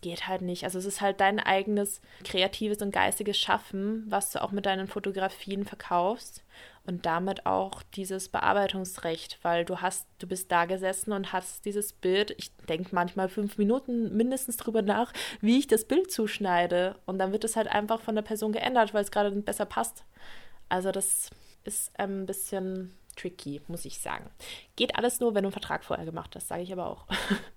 geht 0.00 0.28
halt 0.28 0.42
nicht. 0.42 0.64
Also 0.64 0.78
es 0.78 0.84
ist 0.84 1.00
halt 1.00 1.20
dein 1.20 1.40
eigenes 1.40 2.00
kreatives 2.24 2.82
und 2.82 2.90
geistiges 2.90 3.38
Schaffen, 3.38 4.04
was 4.08 4.32
du 4.32 4.42
auch 4.42 4.52
mit 4.52 4.66
deinen 4.66 4.86
Fotografien 4.88 5.64
verkaufst 5.64 6.42
und 6.86 7.04
damit 7.04 7.46
auch 7.46 7.82
dieses 7.94 8.28
Bearbeitungsrecht, 8.28 9.38
weil 9.42 9.64
du 9.64 9.80
hast, 9.80 10.06
du 10.18 10.26
bist 10.26 10.52
da 10.52 10.64
gesessen 10.66 11.12
und 11.12 11.32
hast 11.32 11.64
dieses 11.64 11.92
Bild, 11.92 12.34
ich 12.38 12.56
denke 12.68 12.94
manchmal 12.94 13.28
fünf 13.28 13.58
Minuten 13.58 14.16
mindestens 14.16 14.56
drüber 14.56 14.82
nach, 14.82 15.12
wie 15.40 15.58
ich 15.58 15.66
das 15.66 15.84
Bild 15.84 16.12
zuschneide. 16.12 16.96
Und 17.06 17.18
dann 17.18 17.32
wird 17.32 17.44
es 17.44 17.56
halt 17.56 17.68
einfach 17.68 18.00
von 18.00 18.14
der 18.14 18.22
Person 18.22 18.52
geändert, 18.52 18.94
weil 18.94 19.02
es 19.02 19.10
gerade 19.10 19.30
besser 19.32 19.66
passt. 19.66 20.04
Also 20.68 20.92
das 20.92 21.30
ist 21.64 21.98
ein 21.98 22.26
bisschen 22.26 22.96
tricky, 23.16 23.60
muss 23.66 23.84
ich 23.84 23.98
sagen. 23.98 24.30
Geht 24.76 24.96
alles 24.96 25.20
nur, 25.20 25.34
wenn 25.34 25.42
du 25.42 25.48
einen 25.48 25.52
Vertrag 25.52 25.84
vorher 25.84 26.04
gemacht 26.04 26.36
hast, 26.36 26.48
sage 26.48 26.62
ich 26.62 26.72
aber 26.72 26.86
auch. 26.86 27.06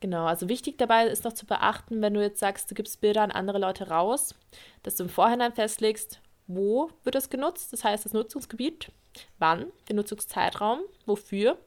genau, 0.00 0.26
also 0.26 0.48
wichtig 0.48 0.78
dabei 0.78 1.06
ist 1.06 1.24
noch 1.24 1.32
zu 1.32 1.46
beachten, 1.46 2.02
wenn 2.02 2.14
du 2.14 2.22
jetzt 2.22 2.40
sagst, 2.40 2.70
du 2.70 2.74
gibst 2.74 3.00
Bilder 3.00 3.22
an 3.22 3.30
andere 3.30 3.58
Leute 3.58 3.88
raus, 3.88 4.34
dass 4.82 4.96
du 4.96 5.04
im 5.04 5.08
Vorhinein 5.08 5.52
festlegst, 5.52 6.20
wo 6.46 6.90
wird 7.04 7.14
das 7.14 7.30
genutzt, 7.30 7.72
das 7.72 7.84
heißt 7.84 8.04
das 8.04 8.12
Nutzungsgebiet, 8.12 8.92
wann, 9.38 9.66
der 9.88 9.96
Nutzungszeitraum, 9.96 10.80
wofür, 11.06 11.58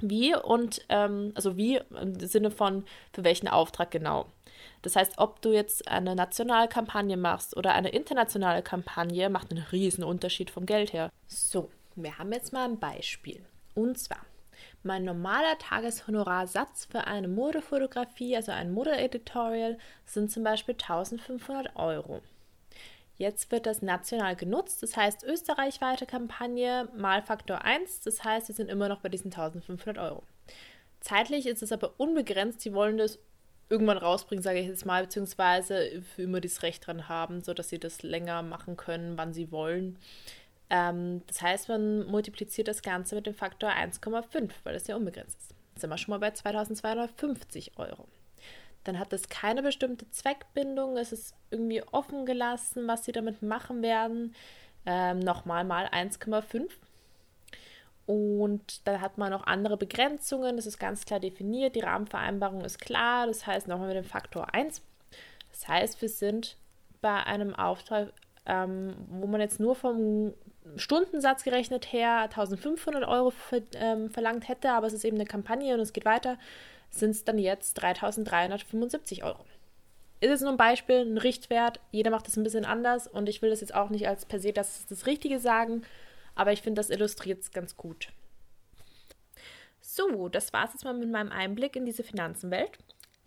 wie 0.00 0.34
und 0.34 0.84
ähm, 0.88 1.32
also 1.34 1.56
wie 1.56 1.80
im 2.00 2.18
Sinne 2.20 2.50
von 2.50 2.84
für 3.12 3.24
welchen 3.24 3.48
Auftrag 3.48 3.90
genau. 3.90 4.26
Das 4.82 4.96
heißt, 4.96 5.14
ob 5.18 5.42
du 5.42 5.52
jetzt 5.52 5.88
eine 5.88 6.14
nationale 6.14 6.68
Kampagne 6.68 7.16
machst 7.16 7.56
oder 7.56 7.74
eine 7.74 7.90
internationale 7.90 8.62
Kampagne, 8.62 9.28
macht 9.28 9.50
einen 9.50 9.64
riesen 9.72 10.04
Unterschied 10.04 10.50
vom 10.50 10.66
Geld 10.66 10.92
her. 10.92 11.10
So, 11.26 11.70
wir 11.96 12.18
haben 12.18 12.32
jetzt 12.32 12.52
mal 12.52 12.64
ein 12.64 12.78
Beispiel. 12.78 13.44
Und 13.74 13.98
zwar, 13.98 14.20
mein 14.82 15.04
normaler 15.04 15.58
Tageshonorarsatz 15.58 16.86
für 16.86 17.06
eine 17.06 17.28
Modefotografie, 17.28 18.36
also 18.36 18.52
ein 18.52 18.72
Modeeditorial, 18.72 19.78
sind 20.06 20.30
zum 20.30 20.44
Beispiel 20.44 20.74
1500 20.74 21.76
Euro. 21.76 22.22
Jetzt 23.18 23.50
wird 23.50 23.66
das 23.66 23.82
national 23.82 24.34
genutzt, 24.34 24.82
das 24.82 24.96
heißt 24.96 25.24
österreichweite 25.24 26.06
Kampagne 26.06 26.88
mal 26.96 27.20
Faktor 27.22 27.62
1, 27.64 28.00
das 28.00 28.24
heißt, 28.24 28.48
wir 28.48 28.54
sind 28.54 28.70
immer 28.70 28.88
noch 28.88 29.00
bei 29.00 29.10
diesen 29.10 29.30
1500 29.30 29.98
Euro. 29.98 30.22
Zeitlich 31.00 31.46
ist 31.46 31.62
es 31.62 31.72
aber 31.72 31.92
unbegrenzt, 31.98 32.62
sie 32.62 32.72
wollen 32.72 32.96
das 32.96 33.18
irgendwann 33.68 33.98
rausbringen, 33.98 34.42
sage 34.42 34.58
ich 34.58 34.66
jetzt 34.66 34.86
mal, 34.86 35.02
beziehungsweise 35.02 36.02
für 36.14 36.22
immer 36.22 36.40
das 36.40 36.62
Recht 36.62 36.86
dran 36.86 37.08
haben, 37.08 37.42
sodass 37.42 37.68
sie 37.68 37.78
das 37.78 38.02
länger 38.02 38.42
machen 38.42 38.76
können, 38.76 39.16
wann 39.16 39.32
sie 39.32 39.52
wollen. 39.52 39.98
Ähm, 40.70 41.22
das 41.26 41.42
heißt, 41.42 41.68
man 41.68 42.06
multipliziert 42.06 42.68
das 42.68 42.82
Ganze 42.82 43.16
mit 43.16 43.26
dem 43.26 43.34
Faktor 43.34 43.70
1,5, 43.70 44.50
weil 44.64 44.74
das 44.74 44.86
ja 44.86 44.96
unbegrenzt 44.96 45.38
ist. 45.40 45.54
Sind 45.80 45.90
wir 45.90 45.98
schon 45.98 46.12
mal 46.12 46.18
bei 46.18 46.30
2250 46.30 47.78
Euro 47.78 48.06
dann 48.84 48.98
hat 48.98 49.12
es 49.12 49.28
keine 49.28 49.62
bestimmte 49.62 50.10
Zweckbindung. 50.10 50.96
Es 50.96 51.12
ist 51.12 51.34
irgendwie 51.50 51.82
offen 51.92 52.24
gelassen, 52.24 52.88
was 52.88 53.04
sie 53.04 53.12
damit 53.12 53.42
machen 53.42 53.82
werden. 53.82 54.34
Ähm, 54.86 55.18
nochmal 55.18 55.64
mal 55.64 55.86
1,5. 55.86 56.70
Und 58.06 58.86
dann 58.86 59.00
hat 59.00 59.18
man 59.18 59.30
noch 59.30 59.46
andere 59.46 59.76
Begrenzungen. 59.76 60.56
Das 60.56 60.66
ist 60.66 60.78
ganz 60.78 61.04
klar 61.04 61.20
definiert. 61.20 61.76
Die 61.76 61.80
Rahmenvereinbarung 61.80 62.64
ist 62.64 62.80
klar. 62.80 63.26
Das 63.26 63.46
heißt 63.46 63.68
nochmal 63.68 63.88
mit 63.88 63.96
dem 63.96 64.04
Faktor 64.04 64.54
1. 64.54 64.82
Das 65.50 65.68
heißt, 65.68 66.00
wir 66.00 66.08
sind 66.08 66.56
bei 67.02 67.22
einem 67.24 67.54
Auftrag, 67.54 68.12
ähm, 68.46 68.94
wo 69.08 69.26
man 69.26 69.40
jetzt 69.40 69.60
nur 69.60 69.74
vom 69.74 70.32
Stundensatz 70.76 71.42
gerechnet 71.44 71.92
her 71.92 72.22
1500 72.22 73.04
Euro 73.04 73.30
ver, 73.30 73.62
ähm, 73.74 74.10
verlangt 74.10 74.48
hätte, 74.48 74.70
aber 74.70 74.86
es 74.86 74.92
ist 74.92 75.04
eben 75.04 75.16
eine 75.16 75.26
Kampagne 75.26 75.74
und 75.74 75.80
es 75.80 75.92
geht 75.92 76.04
weiter, 76.04 76.38
sind 76.90 77.10
es 77.10 77.24
dann 77.24 77.38
jetzt 77.38 77.74
3375 77.74 79.24
Euro. 79.24 79.44
Ist 80.20 80.28
jetzt 80.28 80.42
nur 80.42 80.50
ein 80.50 80.58
Beispiel, 80.58 81.00
ein 81.00 81.16
Richtwert. 81.16 81.80
Jeder 81.92 82.10
macht 82.10 82.26
das 82.26 82.36
ein 82.36 82.44
bisschen 82.44 82.66
anders 82.66 83.06
und 83.06 83.28
ich 83.28 83.40
will 83.40 83.48
das 83.48 83.62
jetzt 83.62 83.74
auch 83.74 83.88
nicht 83.88 84.06
als 84.06 84.26
per 84.26 84.38
se 84.38 84.52
das, 84.52 84.84
das 84.86 85.06
Richtige 85.06 85.38
sagen, 85.38 85.82
aber 86.34 86.52
ich 86.52 86.60
finde, 86.62 86.78
das 86.78 86.90
illustriert 86.90 87.40
es 87.40 87.52
ganz 87.52 87.76
gut. 87.76 88.08
So, 89.80 90.28
das 90.28 90.52
war 90.52 90.66
es 90.66 90.74
jetzt 90.74 90.84
mal 90.84 90.94
mit 90.94 91.10
meinem 91.10 91.32
Einblick 91.32 91.74
in 91.74 91.86
diese 91.86 92.04
Finanzenwelt. 92.04 92.78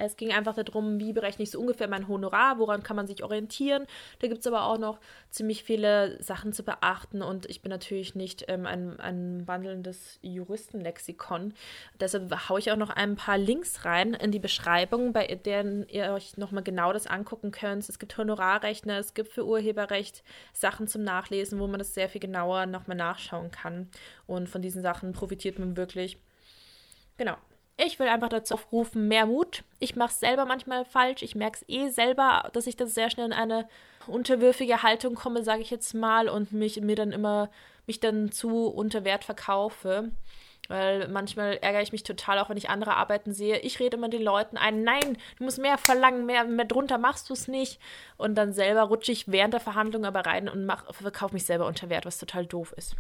Es 0.05 0.17
ging 0.17 0.31
einfach 0.31 0.55
darum, 0.55 0.99
wie 0.99 1.13
berechne 1.13 1.43
ich 1.43 1.51
so 1.51 1.59
ungefähr 1.59 1.87
mein 1.87 2.07
Honorar, 2.07 2.59
woran 2.59 2.83
kann 2.83 2.95
man 2.95 3.07
sich 3.07 3.23
orientieren. 3.23 3.85
Da 4.19 4.27
gibt 4.27 4.41
es 4.41 4.47
aber 4.47 4.65
auch 4.65 4.77
noch 4.77 4.99
ziemlich 5.29 5.63
viele 5.63 6.21
Sachen 6.21 6.53
zu 6.53 6.63
beachten 6.63 7.21
und 7.21 7.45
ich 7.47 7.61
bin 7.61 7.69
natürlich 7.69 8.15
nicht 8.15 8.45
ähm, 8.47 8.65
ein, 8.65 8.99
ein 8.99 9.47
wandelndes 9.47 10.19
Juristenlexikon. 10.21 11.53
Deshalb 11.99 12.49
haue 12.49 12.59
ich 12.59 12.71
auch 12.71 12.77
noch 12.77 12.89
ein 12.89 13.15
paar 13.15 13.37
Links 13.37 13.85
rein 13.85 14.13
in 14.13 14.31
die 14.31 14.39
Beschreibung, 14.39 15.13
bei 15.13 15.27
denen 15.27 15.87
ihr 15.87 16.11
euch 16.13 16.37
nochmal 16.37 16.63
genau 16.63 16.93
das 16.93 17.07
angucken 17.07 17.51
könnt. 17.51 17.87
Es 17.89 17.99
gibt 17.99 18.17
Honorarrechner, 18.17 18.97
es 18.97 19.13
gibt 19.13 19.29
für 19.29 19.45
Urheberrecht 19.45 20.23
Sachen 20.53 20.87
zum 20.87 21.03
Nachlesen, 21.03 21.59
wo 21.59 21.67
man 21.67 21.79
das 21.79 21.93
sehr 21.93 22.09
viel 22.09 22.21
genauer 22.21 22.65
nochmal 22.65 22.97
nachschauen 22.97 23.51
kann. 23.51 23.89
Und 24.27 24.49
von 24.49 24.61
diesen 24.61 24.81
Sachen 24.81 25.13
profitiert 25.13 25.59
man 25.59 25.77
wirklich. 25.77 26.17
Genau, 27.17 27.37
ich 27.77 27.99
will 27.99 28.07
einfach 28.07 28.29
dazu 28.29 28.53
aufrufen, 28.53 29.07
mehr 29.07 29.25
Mut. 29.25 29.63
Ich 29.79 29.95
mache 29.95 30.11
es 30.11 30.19
selber 30.19 30.45
manchmal 30.45 30.85
falsch. 30.85 31.23
Ich 31.23 31.35
merke 31.35 31.59
es 31.61 31.69
eh 31.69 31.89
selber, 31.89 32.49
dass 32.53 32.67
ich 32.67 32.75
dann 32.75 32.87
sehr 32.87 33.09
schnell 33.09 33.27
in 33.27 33.33
eine 33.33 33.67
unterwürfige 34.05 34.83
Haltung 34.83 35.15
komme, 35.15 35.43
sage 35.43 35.61
ich 35.61 35.71
jetzt 35.71 35.93
mal, 35.93 36.29
und 36.29 36.51
mich 36.51 36.79
mir 36.81 36.95
dann 36.95 37.11
immer 37.11 37.49
mich 37.85 37.99
dann 37.99 38.31
zu 38.31 38.67
unter 38.67 39.03
Wert 39.03 39.23
verkaufe. 39.23 40.11
Weil 40.69 41.09
manchmal 41.09 41.57
ärgere 41.57 41.81
ich 41.81 41.91
mich 41.91 42.03
total, 42.03 42.39
auch 42.39 42.49
wenn 42.49 42.57
ich 42.57 42.69
andere 42.69 42.95
Arbeiten 42.95 43.33
sehe. 43.33 43.59
Ich 43.59 43.79
rede 43.79 43.97
immer 43.97 44.07
den 44.07 44.21
Leuten 44.21 44.55
ein, 44.55 44.83
nein, 44.83 45.17
du 45.37 45.43
musst 45.43 45.59
mehr 45.59 45.77
verlangen, 45.77 46.25
mehr, 46.25 46.45
mehr 46.45 46.65
drunter 46.65 46.97
machst 46.97 47.29
du 47.29 47.33
es 47.33 47.49
nicht. 47.49 47.79
Und 48.17 48.35
dann 48.35 48.53
selber 48.53 48.83
rutsche 48.83 49.11
ich 49.11 49.29
während 49.29 49.53
der 49.53 49.59
Verhandlung 49.59 50.05
aber 50.05 50.21
rein 50.21 50.47
und 50.47 50.71
verkaufe 50.91 51.33
mich 51.33 51.45
selber 51.45 51.65
unter 51.65 51.89
Wert, 51.89 52.05
was 52.05 52.17
total 52.17 52.45
doof 52.45 52.73
ist. 52.77 52.95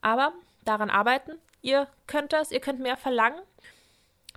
Aber 0.00 0.32
daran 0.64 0.90
arbeiten. 0.90 1.32
Ihr 1.60 1.86
könnt 2.08 2.32
das, 2.32 2.50
ihr 2.50 2.58
könnt 2.58 2.80
mehr 2.80 2.96
verlangen 2.96 3.40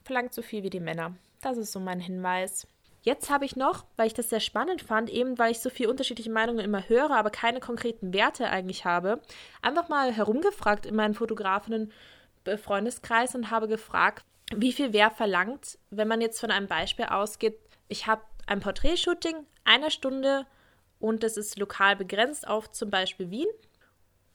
verlangt 0.06 0.34
so 0.34 0.42
viel 0.42 0.64
wie 0.64 0.70
die 0.70 0.80
Männer. 0.80 1.16
Das 1.42 1.58
ist 1.58 1.72
so 1.72 1.80
mein 1.80 2.00
Hinweis. 2.00 2.68
Jetzt 3.02 3.30
habe 3.30 3.46
ich 3.46 3.56
noch, 3.56 3.86
weil 3.98 4.08
ich 4.08 4.14
das 4.14 4.30
sehr 4.30 4.40
spannend 4.40 4.82
fand, 4.82 5.10
eben 5.10 5.38
weil 5.38 5.52
ich 5.52 5.60
so 5.60 5.70
viele 5.70 5.90
unterschiedliche 5.90 6.32
Meinungen 6.32 6.66
immer 6.66 6.88
höre, 6.90 7.12
aber 7.12 7.30
keine 7.30 7.60
konkreten 7.60 8.14
Werte 8.14 8.50
eigentlich 8.50 8.86
habe, 8.86 9.22
einfach 9.62 9.90
mal 9.90 10.12
herumgefragt 10.12 10.86
in 10.88 10.96
meinen 10.96 11.14
Fotografinnen 11.14 11.92
Freundeskreis 12.58 13.36
und 13.36 13.52
habe 13.52 13.68
gefragt, 13.68 14.24
wie 14.56 14.72
viel 14.72 14.94
wer 14.94 15.12
verlangt, 15.12 15.78
wenn 15.90 16.08
man 16.08 16.22
jetzt 16.22 16.40
von 16.40 16.52
einem 16.52 16.68
Beispiel 16.68 17.06
ausgeht, 17.06 17.60
ich 17.88 18.08
habe 18.08 18.22
ein 18.48 18.60
Porträtshooting, 18.60 19.36
eine 19.64 19.92
Stunde 19.92 20.46
und 21.00 21.24
es 21.24 21.38
ist 21.38 21.58
lokal 21.60 21.96
begrenzt 21.96 22.48
auf 22.48 22.72
zum 22.72 22.90
Beispiel 22.90 23.30
Wien. 23.30 23.48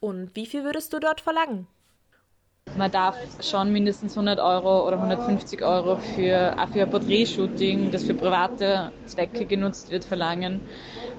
Und 0.00 0.34
wie 0.34 0.46
viel 0.46 0.64
würdest 0.64 0.92
du 0.92 0.98
dort 0.98 1.20
verlangen? 1.20 1.66
Man 2.76 2.90
darf 2.90 3.16
schon 3.40 3.72
mindestens 3.72 4.16
100 4.16 4.38
Euro 4.38 4.86
oder 4.86 4.96
150 4.96 5.62
Euro 5.62 5.96
für, 5.96 6.54
auch 6.58 6.68
für 6.68 6.82
ein 6.82 6.90
Porträtshooting, 6.90 7.90
das 7.90 8.04
für 8.04 8.14
private 8.14 8.92
Zwecke 9.06 9.46
genutzt 9.46 9.90
wird, 9.90 10.04
verlangen, 10.04 10.60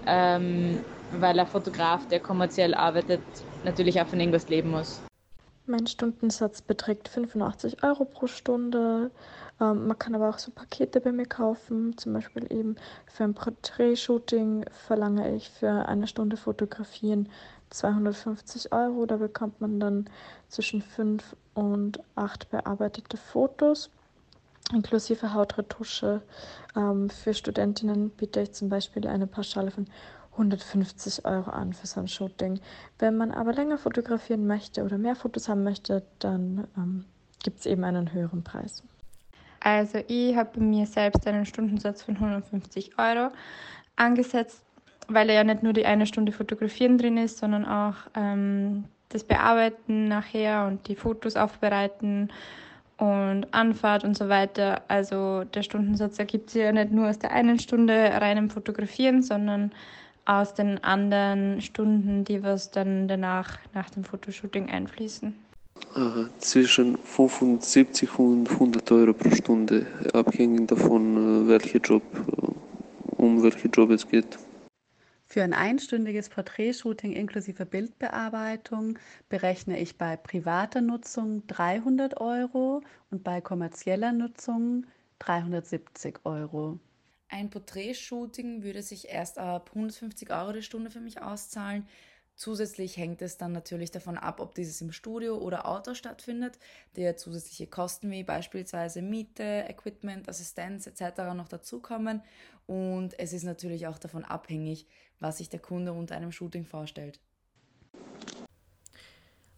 ähm, 0.08 0.80
weil 1.12 1.40
ein 1.40 1.48
Fotograf, 1.48 2.08
der 2.08 2.20
kommerziell 2.20 2.74
arbeitet, 2.74 3.22
natürlich 3.64 4.00
auch 4.02 4.08
von 4.08 4.20
irgendwas 4.20 4.48
leben 4.48 4.72
muss. 4.72 5.11
Mein 5.67 5.86
Stundensatz 5.86 6.62
beträgt 6.62 7.08
85 7.08 7.84
Euro 7.84 8.06
pro 8.06 8.28
Stunde. 8.28 9.12
Ähm, 9.60 9.88
man 9.88 10.00
kann 10.00 10.15
aber 10.15 10.30
auch 10.30 10.39
so 10.39 10.52
Pakete 10.52 11.00
bei 11.00 11.12
mir 11.12 11.28
kaufen. 11.28 11.97
Zum 11.97 12.13
Beispiel 12.13 12.52
eben 12.52 12.76
für 13.06 13.24
ein 13.26 13.36
Porträtshooting 13.36 14.65
verlange 14.88 15.36
ich 15.36 15.50
für 15.50 15.88
eine 15.88 16.08
Stunde 16.08 16.36
Fotografieren 16.36 17.30
250 17.69 18.74
Euro. 18.74 19.06
Da 19.06 19.17
bekommt 19.17 19.62
man 19.62 19.80
dann 19.80 20.10
zwischen 20.47 20.82
fünf 20.82 21.36
und 21.54 22.00
acht 22.15 22.50
bearbeitete 22.50 23.17
Fotos 23.17 23.91
inklusive 24.74 25.34
Hautretusche. 25.34 26.21
Ähm, 26.76 27.10
für 27.10 27.34
Studentinnen 27.34 28.10
biete 28.12 28.41
ich 28.41 28.54
zum 28.54 28.69
Beispiel 28.69 29.08
eine 29.08 29.28
Pauschale 29.28 29.71
von 29.71 29.88
150 30.41 31.25
Euro 31.25 31.49
an 31.49 31.73
für 31.73 31.88
so 31.88 31.99
ein 31.99 32.08
Shooting. 32.08 32.60
Wenn 32.99 33.17
man 33.17 33.32
aber 33.32 33.54
länger 33.54 33.77
fotografieren 33.77 34.47
möchte 34.47 34.84
oder 34.84 34.97
mehr 34.97 35.15
Fotos 35.15 35.49
haben 35.49 35.63
möchte, 35.63 36.04
dann 36.19 36.67
ähm, 36.77 37.06
gibt 37.43 37.60
es 37.60 37.65
eben 37.65 37.84
einen 37.84 38.13
höheren 38.13 38.43
Preis. 38.43 38.84
Also 39.60 39.99
ich 40.08 40.36
habe 40.36 40.60
mir 40.60 40.86
selbst 40.88 41.25
einen 41.27 41.45
Stundensatz 41.45 42.04
von 42.04 42.15
150 42.15 42.97
Euro 42.97 43.30
angesetzt 43.95 44.63
weil 45.13 45.30
ja 45.30 45.43
nicht 45.43 45.63
nur 45.63 45.73
die 45.73 45.86
eine 45.86 46.06
Stunde 46.06 46.32
Fotografieren 46.32 46.97
drin 46.97 47.17
ist, 47.17 47.38
sondern 47.38 47.65
auch 47.65 47.95
ähm, 48.15 48.86
das 49.10 49.23
Bearbeiten 49.23 50.08
nachher 50.08 50.65
und 50.67 50.88
die 50.88 50.95
Fotos 50.95 51.36
aufbereiten 51.36 52.32
und 52.97 53.47
Anfahrt 53.51 54.04
und 54.04 54.17
so 54.17 54.30
weiter. 54.30 54.84
Also 54.88 55.43
der 55.43 55.63
Stundensatz 55.63 56.19
ergibt 56.19 56.49
sich 56.49 56.62
ja 56.62 56.71
nicht 56.71 56.91
nur 56.91 57.10
aus 57.10 57.19
der 57.19 57.32
einen 57.32 57.60
Stunde 57.60 57.93
reinem 57.93 58.49
Fotografieren, 58.49 59.21
sondern 59.21 59.71
aus 60.25 60.53
den 60.53 60.84
anderen 60.84 61.62
Stunden, 61.62 62.23
die 62.23 62.43
was 62.43 62.71
dann 62.71 63.07
danach 63.07 63.60
nach 63.73 63.89
dem 63.89 64.03
Fotoshooting 64.03 64.69
einfließen. 64.69 65.34
Aha, 65.95 66.29
zwischen 66.39 66.97
75 66.97 68.19
und 68.19 68.49
100 68.49 68.91
Euro 68.91 69.13
pro 69.13 69.31
Stunde, 69.31 69.86
abhängig 70.13 70.67
davon, 70.67 71.45
äh, 71.45 71.47
welcher 71.47 71.79
Job, 71.79 72.03
äh, 72.13 73.21
um 73.21 73.41
welchen 73.43 73.71
Job 73.71 73.89
es 73.89 74.07
geht. 74.07 74.38
Für 75.25 75.43
ein 75.43 75.53
einstündiges 75.53 76.27
Porträtshooting 76.29 77.13
inklusive 77.13 77.65
Bildbearbeitung 77.65 78.99
berechne 79.29 79.79
ich 79.79 79.97
bei 79.97 80.17
privater 80.17 80.81
Nutzung 80.81 81.47
300 81.47 82.19
Euro 82.19 82.81
und 83.12 83.23
bei 83.23 83.39
kommerzieller 83.39 84.12
Nutzung 84.12 84.86
370 85.19 86.19
Euro. 86.25 86.79
Ein 87.34 87.50
Porträtshooting 87.50 88.62
würde 88.62 88.84
sich 88.84 89.08
erst 89.08 89.38
ab 89.38 89.70
150 89.74 90.32
Euro 90.32 90.52
die 90.52 90.63
Stunde 90.63 90.91
für 90.91 91.00
mich 91.00 91.22
auszahlen. 91.22 91.88
Zusätzlich 92.36 92.98
hängt 92.98 93.22
es 93.22 93.38
dann 93.38 93.54
natürlich 93.54 93.89
davon 93.89 94.17
ab, 94.17 94.41
ob 94.41 94.54
dieses 94.54 94.82
im 94.82 94.91
Studio 94.91 95.38
oder 95.38 95.65
Auto 95.65 95.94
stattfindet, 95.94 96.60
der 96.98 97.15
zusätzliche 97.15 97.67
Kosten 97.67 98.12
wie 98.12 98.26
beispielsweise 98.26 99.02
Miete, 99.02 99.65
Equipment, 99.70 100.28
Assistenz 100.28 100.88
etc. 100.88 101.34
noch 101.34 101.48
dazukommen. 101.48 102.22
Und 102.67 103.17
es 103.17 103.32
ist 103.32 103.44
natürlich 103.44 103.88
auch 103.88 103.98
davon 103.98 104.26
abhängig, 104.26 104.86
was 105.22 105.38
sich 105.38 105.48
der 105.48 105.62
Kunde 105.62 105.94
unter 105.94 106.17
einem 106.17 106.34
Shooting 106.34 106.65
vorstellt. 106.65 107.22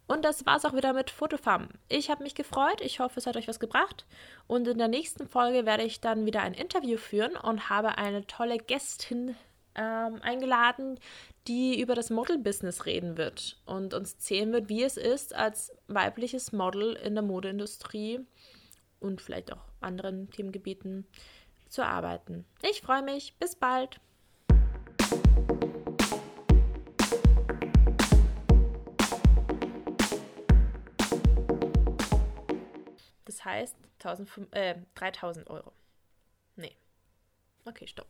Und 0.08 0.26
das 0.26 0.46
war's 0.46 0.66
auch 0.66 0.74
wieder 0.74 0.94
mit 0.94 1.10
Fotofarm. 1.10 1.70
Ich 1.88 2.10
habe 2.10 2.24
mich 2.24 2.36
gefreut. 2.36 2.82
Ich 2.82 3.00
hoffe, 3.00 3.20
es 3.20 3.28
hat 3.28 3.38
euch 3.38 3.48
was 3.48 3.60
gebracht. 3.60 4.06
Und 4.48 4.68
in 4.68 4.78
der 4.78 4.90
nächsten 4.90 5.28
Folge 5.28 5.66
werde 5.66 5.84
ich 5.84 6.02
dann 6.02 6.26
wieder 6.26 6.42
ein 6.42 6.54
Interview 6.54 6.98
führen 6.98 7.36
und 7.36 7.70
habe 7.70 7.98
eine 7.98 8.28
tolle 8.28 8.58
Gästin 8.58 9.36
ähm, 9.76 10.22
eingeladen, 10.22 11.00
die 11.48 11.80
über 11.80 11.96
das 11.96 12.10
Model-Business 12.10 12.86
reden 12.86 13.18
wird 13.18 13.58
und 13.66 13.94
uns 13.94 14.18
zählen 14.20 14.52
wird, 14.52 14.70
wie 14.70 14.84
es 14.84 14.98
ist, 14.98 15.34
als 15.34 15.72
weibliches 15.88 16.52
Model 16.52 16.94
in 16.94 17.16
der 17.16 17.24
Modeindustrie 17.24 18.20
und 19.00 19.22
vielleicht 19.22 19.52
auch 19.52 19.64
anderen 19.82 20.30
Themengebieten 20.32 21.08
zu 21.70 21.84
arbeiten. 21.84 22.46
Ich 22.62 22.82
freue 22.82 23.02
mich. 23.02 23.36
Bis 23.40 23.56
bald. 23.56 24.00
Heißt 33.44 33.76
1000, 34.00 34.54
äh, 34.54 34.76
3000 34.96 35.50
Euro. 35.50 35.74
Nee. 36.56 36.76
Okay, 37.66 37.88
stopp. 37.88 38.08